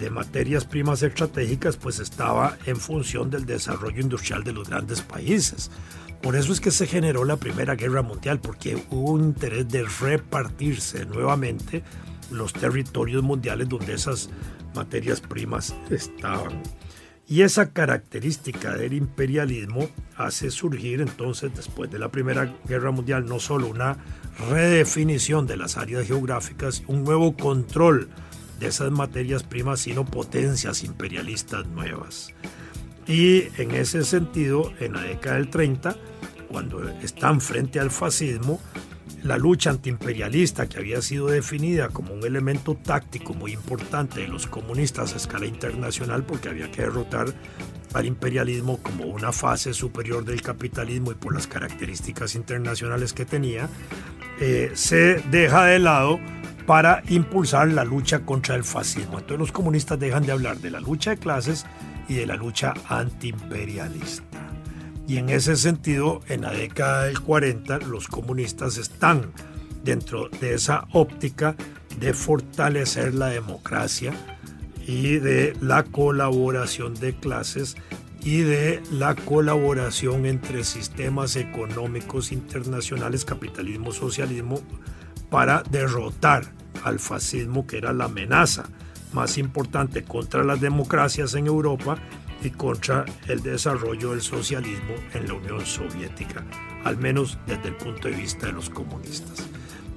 de 0.00 0.10
materias 0.10 0.64
primas 0.64 1.02
estratégicas 1.02 1.76
pues 1.76 1.98
estaba 1.98 2.56
en 2.66 2.76
función 2.76 3.30
del 3.30 3.44
desarrollo 3.46 4.00
industrial 4.00 4.42
de 4.42 4.52
los 4.52 4.68
grandes 4.68 5.02
países. 5.02 5.70
Por 6.24 6.36
eso 6.36 6.54
es 6.54 6.60
que 6.62 6.70
se 6.70 6.86
generó 6.86 7.26
la 7.26 7.36
Primera 7.36 7.74
Guerra 7.74 8.00
Mundial, 8.00 8.40
porque 8.40 8.82
hubo 8.88 9.10
un 9.10 9.24
interés 9.24 9.68
de 9.68 9.84
repartirse 9.84 11.04
nuevamente 11.04 11.84
los 12.30 12.54
territorios 12.54 13.22
mundiales 13.22 13.68
donde 13.68 13.92
esas 13.92 14.30
materias 14.74 15.20
primas 15.20 15.74
estaban. 15.90 16.62
Y 17.28 17.42
esa 17.42 17.74
característica 17.74 18.74
del 18.74 18.94
imperialismo 18.94 19.90
hace 20.16 20.50
surgir 20.50 21.02
entonces, 21.02 21.54
después 21.54 21.90
de 21.90 21.98
la 21.98 22.10
Primera 22.10 22.56
Guerra 22.66 22.90
Mundial, 22.90 23.26
no 23.26 23.38
solo 23.38 23.66
una 23.66 23.98
redefinición 24.48 25.46
de 25.46 25.58
las 25.58 25.76
áreas 25.76 26.06
geográficas, 26.06 26.84
un 26.86 27.04
nuevo 27.04 27.36
control 27.36 28.08
de 28.60 28.68
esas 28.68 28.90
materias 28.90 29.42
primas, 29.42 29.80
sino 29.80 30.06
potencias 30.06 30.84
imperialistas 30.84 31.66
nuevas. 31.66 32.32
Y 33.06 33.44
en 33.58 33.72
ese 33.72 34.04
sentido, 34.04 34.72
en 34.80 34.94
la 34.94 35.02
década 35.02 35.36
del 35.36 35.50
30, 35.50 35.96
cuando 36.48 36.88
están 37.00 37.40
frente 37.40 37.80
al 37.80 37.90
fascismo, 37.90 38.60
la 39.24 39.38
lucha 39.38 39.70
antiimperialista 39.70 40.68
que 40.68 40.78
había 40.78 41.00
sido 41.00 41.28
definida 41.28 41.88
como 41.88 42.12
un 42.12 42.24
elemento 42.24 42.74
táctico 42.76 43.32
muy 43.32 43.52
importante 43.52 44.20
de 44.20 44.28
los 44.28 44.46
comunistas 44.46 45.14
a 45.14 45.16
escala 45.16 45.46
internacional 45.46 46.24
porque 46.24 46.50
había 46.50 46.70
que 46.70 46.82
derrotar 46.82 47.28
al 47.94 48.06
imperialismo 48.06 48.78
como 48.82 49.04
una 49.04 49.32
fase 49.32 49.72
superior 49.72 50.24
del 50.24 50.42
capitalismo 50.42 51.12
y 51.12 51.14
por 51.14 51.32
las 51.32 51.46
características 51.46 52.34
internacionales 52.34 53.12
que 53.12 53.24
tenía, 53.24 53.68
eh, 54.40 54.72
se 54.74 55.22
deja 55.30 55.64
de 55.64 55.78
lado 55.78 56.20
para 56.66 57.02
impulsar 57.08 57.68
la 57.68 57.84
lucha 57.84 58.20
contra 58.20 58.56
el 58.56 58.64
fascismo. 58.64 59.18
Entonces 59.18 59.38
los 59.38 59.52
comunistas 59.52 59.98
dejan 59.98 60.26
de 60.26 60.32
hablar 60.32 60.58
de 60.58 60.70
la 60.70 60.80
lucha 60.80 61.10
de 61.10 61.16
clases 61.18 61.64
y 62.08 62.14
de 62.14 62.26
la 62.26 62.36
lucha 62.36 62.74
antiimperialista. 62.88 64.24
Y 65.06 65.18
en 65.18 65.28
ese 65.28 65.56
sentido, 65.56 66.22
en 66.28 66.42
la 66.42 66.52
década 66.52 67.04
del 67.04 67.20
40, 67.20 67.78
los 67.80 68.08
comunistas 68.08 68.78
están 68.78 69.32
dentro 69.82 70.28
de 70.40 70.54
esa 70.54 70.86
óptica 70.92 71.54
de 72.00 72.14
fortalecer 72.14 73.14
la 73.14 73.26
democracia 73.28 74.14
y 74.86 75.16
de 75.18 75.54
la 75.60 75.84
colaboración 75.84 76.94
de 76.94 77.14
clases 77.14 77.76
y 78.22 78.38
de 78.40 78.82
la 78.90 79.14
colaboración 79.14 80.24
entre 80.24 80.64
sistemas 80.64 81.36
económicos 81.36 82.32
internacionales, 82.32 83.26
capitalismo, 83.26 83.92
socialismo, 83.92 84.62
para 85.28 85.62
derrotar 85.70 86.44
al 86.82 86.98
fascismo, 86.98 87.66
que 87.66 87.76
era 87.76 87.92
la 87.92 88.06
amenaza 88.06 88.64
más 89.14 89.38
importante 89.38 90.04
contra 90.04 90.44
las 90.44 90.60
democracias 90.60 91.34
en 91.34 91.46
Europa 91.46 91.96
y 92.42 92.50
contra 92.50 93.06
el 93.28 93.42
desarrollo 93.42 94.10
del 94.10 94.20
socialismo 94.20 94.94
en 95.14 95.28
la 95.28 95.34
Unión 95.34 95.64
Soviética, 95.64 96.44
al 96.84 96.98
menos 96.98 97.38
desde 97.46 97.68
el 97.68 97.76
punto 97.76 98.08
de 98.08 98.16
vista 98.16 98.46
de 98.46 98.52
los 98.52 98.68
comunistas. 98.68 99.46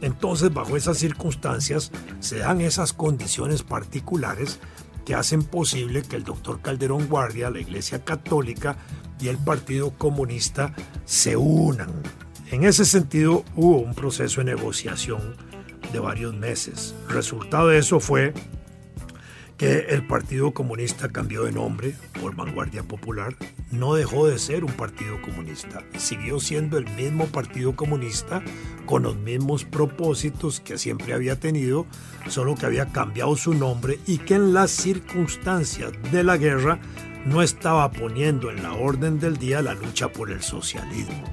Entonces, 0.02 0.54
bajo 0.54 0.78
esas 0.78 0.98
circunstancias, 0.98 1.92
se 2.20 2.38
dan 2.38 2.62
esas 2.62 2.94
condiciones 2.94 3.64
particulares 3.64 4.60
que 5.06 5.16
hacen 5.16 5.44
posible 5.44 6.04
que 6.04 6.18
el 6.18 6.24
doctor 6.24 6.62
Calderón 6.62 7.08
Guardia, 7.08 7.50
la 7.50 7.60
Iglesia 7.60 8.04
Católica 8.06 8.78
y 9.20 9.30
el 9.30 9.38
Partido 9.38 9.92
Comunista 9.92 10.74
se 11.06 11.36
unan. 11.36 11.90
En 12.52 12.64
ese 12.64 12.86
sentido, 12.86 13.44
hubo 13.56 13.80
un 13.80 13.94
proceso 13.94 14.42
de 14.42 14.56
negociación 14.56 15.36
de 15.92 16.00
varios 16.00 16.34
meses. 16.36 16.94
Resultado 17.10 17.70
de 17.70 17.80
eso 17.80 18.00
fue 18.00 18.34
que 19.58 19.88
el 19.90 20.06
Partido 20.06 20.52
Comunista 20.52 21.10
cambió 21.10 21.44
de 21.44 21.52
nombre 21.52 21.96
por 22.22 22.36
Vanguardia 22.36 22.84
Popular, 22.84 23.36
no 23.72 23.96
dejó 23.96 24.28
de 24.28 24.38
ser 24.38 24.64
un 24.64 24.72
partido 24.72 25.20
comunista, 25.22 25.84
siguió 25.98 26.40
siendo 26.40 26.78
el 26.78 26.86
mismo 26.96 27.26
Partido 27.26 27.76
Comunista 27.76 28.44
con 28.86 29.04
los 29.04 29.18
mismos 29.18 29.66
propósitos 29.66 30.60
que 30.60 30.78
siempre 30.78 31.14
había 31.14 31.40
tenido, 31.40 31.88
solo 32.30 32.56
que 32.56 32.68
había 32.68 32.92
cambiado 32.92 33.36
su 33.36 33.56
nombre 33.56 34.00
y 34.06 34.20
que 34.20 34.36
en 34.36 34.54
las 34.54 34.70
circunstancias 34.70 35.92
de 36.12 36.24
la 36.24 36.38
guerra 36.38 36.80
no 37.26 37.42
estaba 37.42 37.92
poniendo 37.92 38.52
en 38.52 38.62
la 38.62 38.74
orden 38.74 39.20
del 39.20 39.38
día 39.38 39.64
la 39.64 39.74
lucha 39.74 40.08
por 40.08 40.32
el 40.32 40.44
socialismo, 40.44 41.24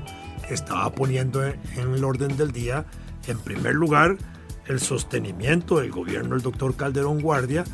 estaba 0.48 0.90
poniendo 0.94 1.44
en 1.44 1.60
el 1.76 2.02
orden 2.02 2.37
del 2.38 2.52
día, 2.52 2.87
en 3.26 3.38
primer 3.38 3.74
lugar, 3.74 4.16
el 4.66 4.80
sostenimiento 4.80 5.78
del 5.78 5.90
gobierno 5.90 6.30
del 6.30 6.42
doctor 6.42 6.74
Calderón 6.74 7.20
Guardia, 7.20 7.64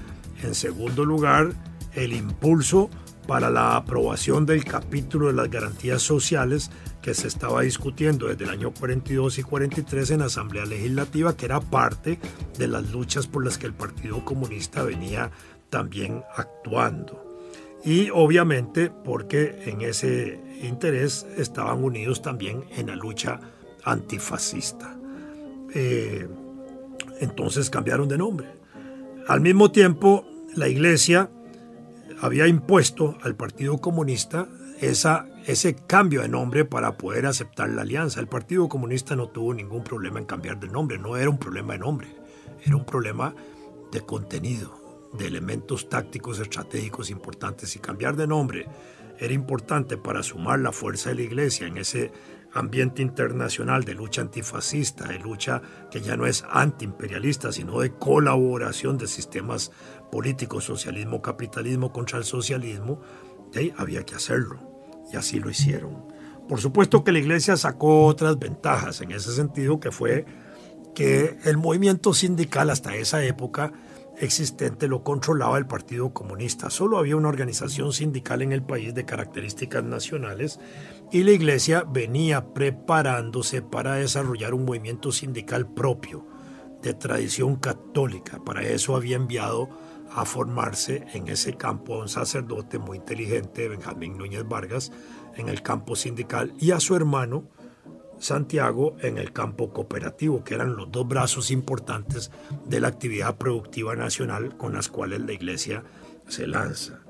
en 0.43 0.55
segundo 0.55 1.05
lugar, 1.05 1.53
el 1.95 2.13
impulso 2.13 2.91
para 3.27 3.51
la 3.51 3.77
aprobación 3.77 4.47
del 4.47 4.65
capítulo 4.65 5.29
de 5.29 5.35
las 5.35 5.51
garantías 5.51 6.03
sociales 6.03 6.71
que 7.03 7.15
se 7.15 7.29
estaba 7.29 7.63
discutiendo 7.63 8.29
desde 8.29 8.45
el 8.45 8.51
año 8.51 8.73
42 8.73 9.39
y 9.39 9.43
43 9.43 10.11
en 10.11 10.19
la 10.21 10.27
Asamblea 10.27 10.67
Legislativa, 10.67 11.37
que 11.37 11.47
era 11.47 11.61
parte 11.61 12.19
de 12.59 12.69
las 12.69 12.91
luchas 12.91 13.27
por 13.27 13.45
las 13.45 13.57
que 13.57 13.67
el 13.67 13.73
Partido 13.73 14.25
Comunista 14.25 14.83
venía 14.83 15.31
también 15.71 16.23
actuando. 16.37 17.25
Y 17.85 18.11
obviamente 18.11 18.91
porque 18.91 19.63
en 19.65 19.81
ese 19.81 20.41
interés 20.63 21.27
estaban 21.37 21.83
unidos 21.83 22.21
también 22.21 22.65
en 22.77 22.89
la 22.89 22.97
lucha 22.97 23.41
antifascista. 23.85 24.99
Eh, 25.73 26.29
entonces 27.21 27.71
cambiaron 27.71 28.09
de 28.09 28.19
nombre. 28.19 28.49
Al 29.29 29.41
mismo 29.41 29.71
tiempo, 29.71 30.27
la 30.55 30.69
Iglesia 30.69 31.31
había 32.21 32.47
impuesto 32.47 33.17
al 33.23 33.37
Partido 33.37 33.79
Comunista 33.79 34.49
esa, 34.81 35.27
ese 35.47 35.75
cambio 35.75 36.23
de 36.23 36.29
nombre 36.29 36.65
para 36.65 36.97
poder 36.97 37.27
aceptar 37.27 37.69
la 37.71 37.83
alianza. 37.83 38.21
El 38.21 38.29
Partido 38.29 38.69
Comunista 38.69 39.17
no 39.17 39.29
tuvo 39.29 39.55
ningún 39.55 39.85
problema 39.85 40.19
en 40.19 40.27
cambiar 40.27 40.59
de 40.59 40.69
nombre, 40.69 40.99
no 40.99 41.17
era 41.17 41.31
un 41.31 41.39
problema 41.39 41.75
de 41.75 41.79
nombre, 41.79 42.09
era 42.65 42.77
un 42.77 42.85
problema 42.85 43.35
de 43.93 44.01
contenido, 44.01 45.09
de 45.19 45.27
elementos 45.27 45.89
tácticos 45.89 46.39
estratégicos 46.39 47.11
importantes. 47.11 47.75
Y 47.77 47.79
cambiar 47.79 48.17
de 48.17 48.27
nombre 48.27 48.67
era 49.19 49.35
importante 49.35 49.97
para 49.97 50.23
sumar 50.23 50.61
la 50.61 50.73
fuerza 50.73 51.11
de 51.11 51.17
la 51.17 51.23
Iglesia 51.23 51.67
en 51.67 51.77
ese 51.77 52.13
ambiente 52.53 53.03
internacional 53.03 53.85
de 53.85 53.95
lucha 53.95 54.23
antifascista, 54.23 55.07
de 55.07 55.19
lucha 55.19 55.63
que 55.91 56.01
ya 56.01 56.17
no 56.17 56.27
es 56.27 56.45
antiimperialista, 56.51 57.53
sino 57.53 57.81
de 57.81 57.93
colaboración 57.93 58.99
de 58.99 59.07
sistemas 59.07 59.71
políticos, 60.11 60.65
socialismo, 60.65 61.23
capitalismo 61.23 61.93
contra 61.93 62.19
el 62.19 62.25
socialismo, 62.25 63.01
ahí 63.55 63.73
había 63.77 64.05
que 64.05 64.15
hacerlo. 64.15 64.61
Y 65.13 65.17
así 65.17 65.41
lo 65.41 65.51
hicieron. 65.51 66.09
Por 66.49 66.61
supuesto 66.61 67.05
que 67.05 67.13
la 67.13 67.21
iglesia 67.21 67.57
sacó 67.57 68.07
otras 68.07 68.39
ventajas 68.39 69.01
en 69.01 69.13
ese 69.13 69.33
sentido, 69.33 69.79
que 69.79 69.93
fue 69.93 70.27
que 70.95 71.39
el 71.45 71.57
movimiento 71.57 72.13
sindical 72.13 72.71
hasta 72.71 72.97
esa 72.97 73.25
época 73.25 73.73
existente 74.21 74.87
lo 74.87 75.03
controlaba 75.03 75.59
el 75.59 75.67
Partido 75.67 76.13
Comunista. 76.13 76.71
Solo 76.71 76.99
había 76.99 77.17
una 77.17 77.29
organización 77.29 77.93
sindical 77.93 78.43
en 78.43 78.53
el 78.53 78.63
país 78.63 78.95
de 78.95 79.05
características 79.05 79.83
nacionales 79.83 80.61
y 81.11 81.23
la 81.23 81.33
Iglesia 81.33 81.85
venía 81.89 82.53
preparándose 82.53 83.63
para 83.63 83.95
desarrollar 83.95 84.55
un 84.55 84.67
movimiento 84.67 85.11
sindical 85.11 85.73
propio 85.73 86.27
de 86.83 86.95
tradición 86.95 87.57
católica. 87.57 88.43
Para 88.45 88.63
eso 88.63 88.95
había 88.95 89.17
enviado 89.17 89.69
a 90.13 90.25
formarse 90.25 91.07
en 91.15 91.29
ese 91.29 91.57
campo 91.57 91.95
a 91.95 91.99
un 92.01 92.09
sacerdote 92.09 92.79
muy 92.79 92.99
inteligente, 92.99 93.69
Benjamín 93.69 94.19
Núñez 94.19 94.47
Vargas, 94.47 94.93
en 95.37 95.49
el 95.49 95.63
campo 95.63 95.97
sindical 95.97 96.53
y 96.59 96.73
a 96.73 96.81
su 96.81 96.95
hermano 96.95 97.45
Santiago 98.21 98.97
en 99.01 99.19
el 99.19 99.33
campo 99.33 99.73
cooperativo, 99.73 100.45
que 100.45 100.55
eran 100.55 100.77
los 100.77 100.93
dos 100.93 101.09
brazos 101.09 101.51
importantes 101.51 102.31
de 102.67 102.79
la 102.79 102.89
actividad 102.89 103.37
productiva 103.37 103.97
nacional 103.97 104.57
con 104.57 104.75
las 104.75 104.89
cuales 104.89 105.23
la 105.23 105.33
iglesia 105.33 105.83
se 106.29 106.47
lanza. 106.47 107.01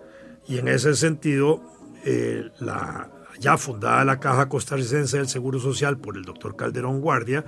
Y 0.47 0.59
en 0.59 0.69
ese 0.69 0.95
sentido, 0.95 1.63
eh, 2.05 2.49
la, 2.61 3.11
ya 3.39 3.59
fundada 3.59 4.05
la 4.05 4.21
Caja 4.21 4.49
Costarricense 4.49 5.19
del 5.19 5.29
Seguro 5.29 5.59
Social 5.59 5.99
por 5.99 6.17
el 6.17 6.25
doctor 6.25 6.57
Calderón 6.57 7.01
Guardia, 7.01 7.45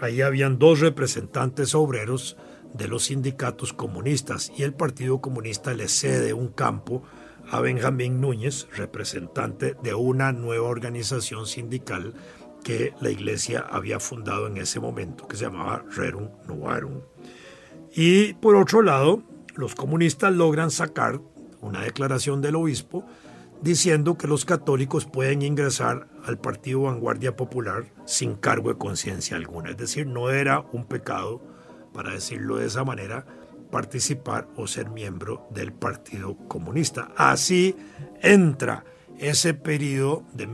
ahí 0.00 0.22
habían 0.22 0.58
dos 0.58 0.80
representantes 0.80 1.74
obreros 1.74 2.36
de 2.74 2.88
los 2.88 3.04
sindicatos 3.04 3.72
comunistas 3.72 4.52
y 4.56 4.62
el 4.62 4.74
Partido 4.74 5.20
Comunista 5.20 5.74
le 5.74 5.88
cede 5.88 6.32
un 6.32 6.48
campo 6.48 7.02
a 7.50 7.60
Benjamín 7.60 8.20
Núñez, 8.20 8.66
representante 8.74 9.76
de 9.82 9.94
una 9.94 10.32
nueva 10.32 10.68
organización 10.68 11.46
sindical 11.46 12.14
que 12.66 12.94
la 13.00 13.10
iglesia 13.10 13.64
había 13.70 14.00
fundado 14.00 14.48
en 14.48 14.56
ese 14.56 14.80
momento, 14.80 15.28
que 15.28 15.36
se 15.36 15.44
llamaba 15.44 15.84
Rerum 15.94 16.30
Novarum. 16.48 17.00
Y 17.94 18.34
por 18.34 18.56
otro 18.56 18.82
lado, 18.82 19.22
los 19.54 19.76
comunistas 19.76 20.34
logran 20.34 20.72
sacar 20.72 21.20
una 21.60 21.82
declaración 21.82 22.42
del 22.42 22.56
obispo 22.56 23.04
diciendo 23.62 24.18
que 24.18 24.26
los 24.26 24.44
católicos 24.44 25.06
pueden 25.06 25.42
ingresar 25.42 26.08
al 26.24 26.38
Partido 26.38 26.82
Vanguardia 26.82 27.36
Popular 27.36 27.84
sin 28.04 28.34
cargo 28.34 28.70
de 28.70 28.78
conciencia 28.78 29.36
alguna. 29.36 29.70
Es 29.70 29.76
decir, 29.76 30.08
no 30.08 30.30
era 30.30 30.64
un 30.72 30.86
pecado, 30.86 31.40
para 31.94 32.14
decirlo 32.14 32.56
de 32.56 32.66
esa 32.66 32.82
manera, 32.82 33.26
participar 33.70 34.48
o 34.56 34.66
ser 34.66 34.90
miembro 34.90 35.46
del 35.50 35.72
Partido 35.72 36.36
Comunista. 36.48 37.12
Así 37.16 37.76
entra 38.22 38.84
ese 39.20 39.54
periodo 39.54 40.24
de 40.34 40.48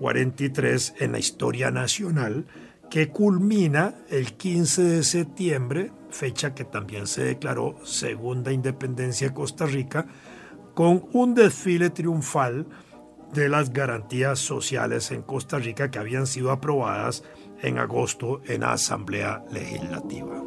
1943 0.00 0.94
en 0.98 1.12
la 1.12 1.18
historia 1.18 1.70
nacional 1.70 2.46
que 2.90 3.10
culmina 3.10 3.94
el 4.08 4.32
15 4.32 4.82
de 4.82 5.02
septiembre, 5.04 5.92
fecha 6.10 6.54
que 6.54 6.64
también 6.64 7.06
se 7.06 7.22
declaró 7.22 7.76
segunda 7.84 8.52
independencia 8.52 9.28
de 9.28 9.34
Costa 9.34 9.66
Rica, 9.66 10.06
con 10.74 11.08
un 11.12 11.34
desfile 11.34 11.90
triunfal 11.90 12.66
de 13.32 13.48
las 13.48 13.72
garantías 13.72 14.40
sociales 14.40 15.12
en 15.12 15.22
Costa 15.22 15.58
Rica 15.58 15.90
que 15.90 16.00
habían 16.00 16.26
sido 16.26 16.50
aprobadas 16.50 17.22
en 17.62 17.78
agosto 17.78 18.40
en 18.46 18.62
la 18.62 18.72
Asamblea 18.72 19.44
Legislativa. 19.52 20.42